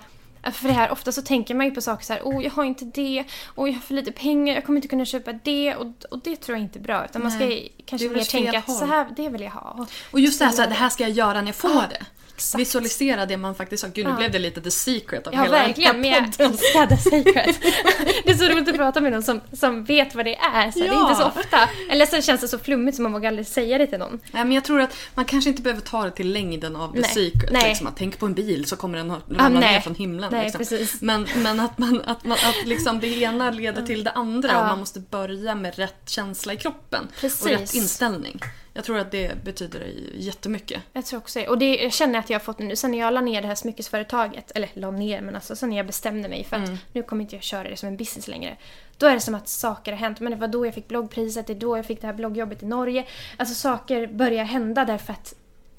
[0.52, 2.64] För det här, ofta så tänker man ju på saker så här, oh jag har
[2.64, 5.86] inte det, och jag har för lite pengar, jag kommer inte kunna köpa det och,
[6.10, 7.04] och det tror jag inte är bra.
[7.04, 7.72] Utan man ska Nej.
[7.86, 8.76] kanske mer tänka att håll.
[8.76, 9.86] så här, det vill jag ha.
[10.10, 11.84] Och just det här, så här, det här ska jag göra när jag får Ja,
[11.90, 12.02] det.
[12.34, 12.60] exakt.
[12.60, 13.90] Visualisera det man faktiskt har.
[13.90, 14.16] Gud, nu Ja.
[14.16, 16.02] blev det lite the secret av Ja, hela verkligen.
[16.02, 16.50] Den här podden.
[16.52, 17.60] älskar The Secret.
[18.24, 20.70] det är så roligt prata med någon som, som vet vad det är.
[20.70, 21.02] Så Det är Ja.
[21.02, 21.58] inte så ofta.
[21.90, 24.20] Eller så känns det så flummigt så man vågar aldrig säga det till någon.
[24.32, 27.52] Nej, men jag tror att man kanske inte behöver ta det till längden av secret.
[27.52, 27.68] Nej.
[27.68, 29.72] Liksom, att tänk på en bil så kommer den att ramla nej.
[29.72, 30.32] ner från himlen.
[30.32, 30.86] Nej, liksom.
[31.00, 34.60] Men, men att, man, att, man, att liksom det ena leder till det andra Ja.
[34.60, 37.08] och man måste börja med rätt känsla i kroppen.
[37.20, 37.42] Precis.
[37.42, 38.40] Och rätt inställning.
[38.74, 40.82] Jag tror att det betyder jättemycket.
[40.92, 41.48] Jag tror också det.
[41.48, 43.48] Och det jag känner att jag har fått nu, sen när jag la ner det
[43.48, 47.02] här smyckesföretaget, eller la ner, men alltså sen när jag bestämde mig för att nu
[47.02, 48.56] kommer inte jag köra det som en business längre.
[48.98, 50.20] Då är det som att saker har hänt.
[50.20, 52.62] Men det var då jag fick bloggpriset, det är då jag fick det här bloggjobbet
[52.62, 53.06] i Norge.
[53.36, 55.34] Alltså saker börjar hända därför att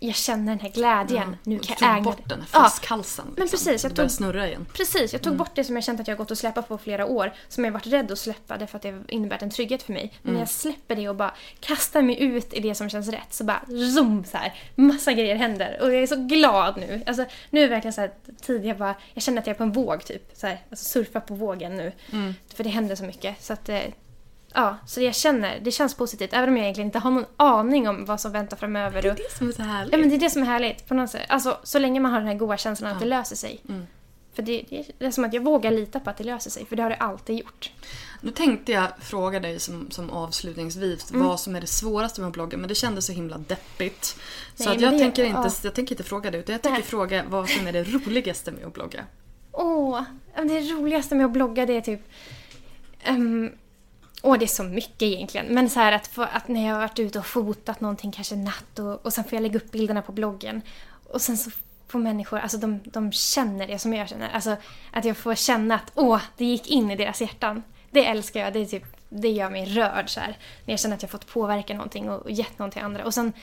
[0.08, 1.36] jag känner den här glädjen.
[1.44, 3.26] Nu Och kan du jag tog ägna bort den här Ja, flaskhalsen.
[3.26, 3.50] men liksom.
[3.58, 4.66] precis, jag tog- snurra igen.
[4.74, 5.24] Precis, jag Mm.
[5.24, 7.34] tog bort det som jag känt att jag gått och släppa på flera år.
[7.50, 10.14] Som jag varit rädd att släppa därför att det innebär en trygghet för mig.
[10.22, 10.34] Men Mm.
[10.34, 13.44] när jag släpper det och bara kastar mig ut i det som känns rätt så
[13.44, 13.62] bara
[13.96, 14.54] zoom så här.
[14.76, 17.04] Massa grejer händer och jag är så glad nu.
[17.08, 19.58] Alltså nu är det verkligen så här tid jag bara, jag känner att jag är
[19.58, 20.32] på en våg typ.
[20.34, 21.92] Så här, alltså surfa på vågen nu.
[22.12, 22.34] Mm.
[22.56, 23.44] För det händer så mycket.
[23.44, 23.80] Så att eh,
[24.54, 26.34] Ja, så jag känner, det känns positivt.
[26.34, 29.02] Även om jag egentligen inte har någon aning om vad som väntar framöver.
[29.02, 29.94] Det är det som är så härligt.
[29.94, 31.26] Ja men det är det som är härligt på något sätt.
[31.30, 33.00] Alltså så länge man har den här goda känslan att Ja.
[33.04, 33.62] det löser sig.
[33.70, 33.86] Mm.
[34.34, 34.66] För det,
[35.00, 36.90] det, är som att jag vågar lita på att det löser sig, för det har
[36.90, 37.72] det alltid gjort.
[38.22, 41.28] Nu tänkte jag fråga dig som, som avslutningsvis Mm.
[41.28, 44.04] vad som är det svåraste med att blogga men det kändes så himla deppigt.
[44.06, 44.16] Så
[44.64, 45.52] Nej, att men jag, det- tänker inte, ja.
[45.64, 46.88] jag tänker inte fråga det utan jag tänker Nej.
[46.88, 49.06] fråga vad som är det roligaste med att blogga.
[49.52, 50.02] Åh,
[50.36, 52.02] det roligaste med att blogga det är typ...
[53.10, 53.52] Um,
[54.26, 55.46] åh, det är så mycket egentligen.
[55.46, 58.36] Men så här att, få, att när jag har varit ute och fotat någonting kanske
[58.36, 60.62] natt och, och sen får jag lägga upp bilderna på bloggen.
[61.10, 61.52] Och sen så
[61.88, 64.30] får människor, alltså de, de känner det som jag känner.
[64.30, 64.56] Alltså
[64.92, 67.64] att jag får känna att åh, det gick in i deras hjärtan.
[67.92, 68.54] Det älskar jag.
[68.54, 70.38] Det, är typ, det gör mig rörd så här.
[70.66, 73.06] När jag känner att jag fått påverka någonting och, och gett någonting till andra.
[73.06, 73.34] Och sen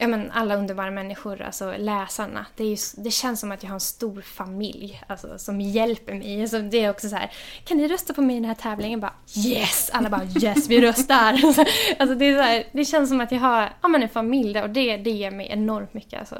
[0.00, 2.46] ja, men alla underbara människor, alltså läsarna.
[2.56, 6.14] Det, är ju, det känns som att jag har en stor familj alltså, som hjälper
[6.14, 6.40] mig.
[6.40, 7.32] Alltså, det är också så här,
[7.64, 9.00] kan ni rösta på mig i den här tävlingen?
[9.00, 9.12] Bara,
[9.46, 9.90] yes!
[9.92, 11.32] Alla bara yes, vi röstar!
[11.98, 14.54] alltså, det, är så här, det känns som att jag har ja, men en familj
[14.54, 16.20] där och det, det ger mig enormt mycket.
[16.20, 16.36] Alltså.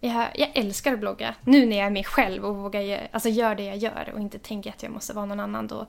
[0.00, 1.34] Jag, jag älskar att blogga.
[1.44, 4.38] Nu när jag är mig själv och vågar alltså, göra det jag gör och inte
[4.38, 5.66] tänker att jag måste vara någon annan.
[5.66, 5.86] Då,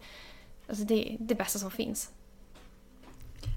[0.70, 2.12] alltså, det är det bästa som finns.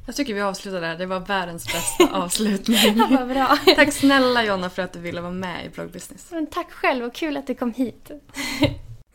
[0.06, 2.98] Jag tycker vi avslutar där, det var världens bästa avslutning.
[3.10, 3.58] Vad bra!
[3.76, 6.30] Tack snälla Jonna för att du ville vara med i bloggbusiness.
[6.30, 8.10] Men tack själv och kul att du kom hit.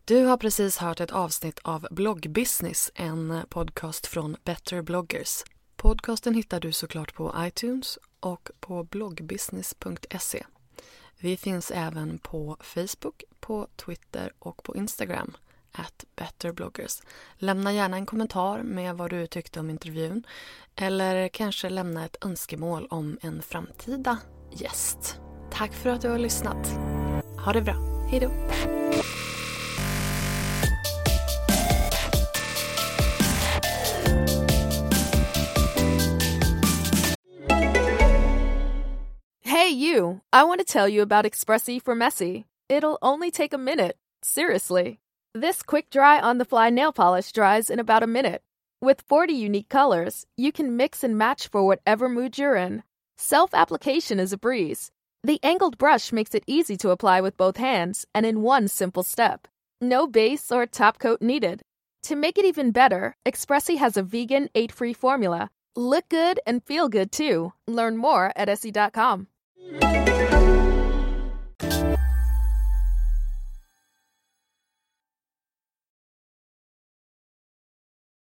[0.06, 5.44] Du har precis hört ett avsnitt av Bloggbusiness, en podcast från Better bloggers.
[5.76, 10.44] Podcasten hittar du såklart på iTunes och på bloggbusiness.se.
[11.20, 15.38] Vi finns även på Facebook, på Twitter och på Instagram
[15.72, 17.02] at betterbloggers.
[17.38, 20.24] Lämna gärna en kommentar med vad du tyckte om intervjun
[20.76, 24.18] eller kanske lämna ett önskemål om en framtida
[24.52, 25.20] gäst.
[25.52, 26.68] Tack för att du har lyssnat.
[27.46, 27.76] Ha det bra.
[28.12, 28.32] Hej då!
[39.44, 40.22] Hey, you!
[40.32, 42.46] I want to tell you about Expressi for Messy.
[42.70, 43.96] It'll only take a minute.
[44.24, 44.98] Seriously.
[45.34, 48.42] This quick dry on the fly nail polish dries in about a minute.
[48.82, 52.84] With 40 unique colors, you can mix and match for whatever mood you're in.
[53.18, 54.92] Self application is a breeze.
[55.24, 59.04] The angled brush makes it easy to apply with both hands and in one simple
[59.04, 59.48] step.
[59.82, 61.62] No base or top coat needed.
[62.04, 65.50] To make it even better, Expressi has a vegan, eight free formula.
[65.76, 67.54] Look good and feel good too.
[67.68, 69.28] Learn more at se.com.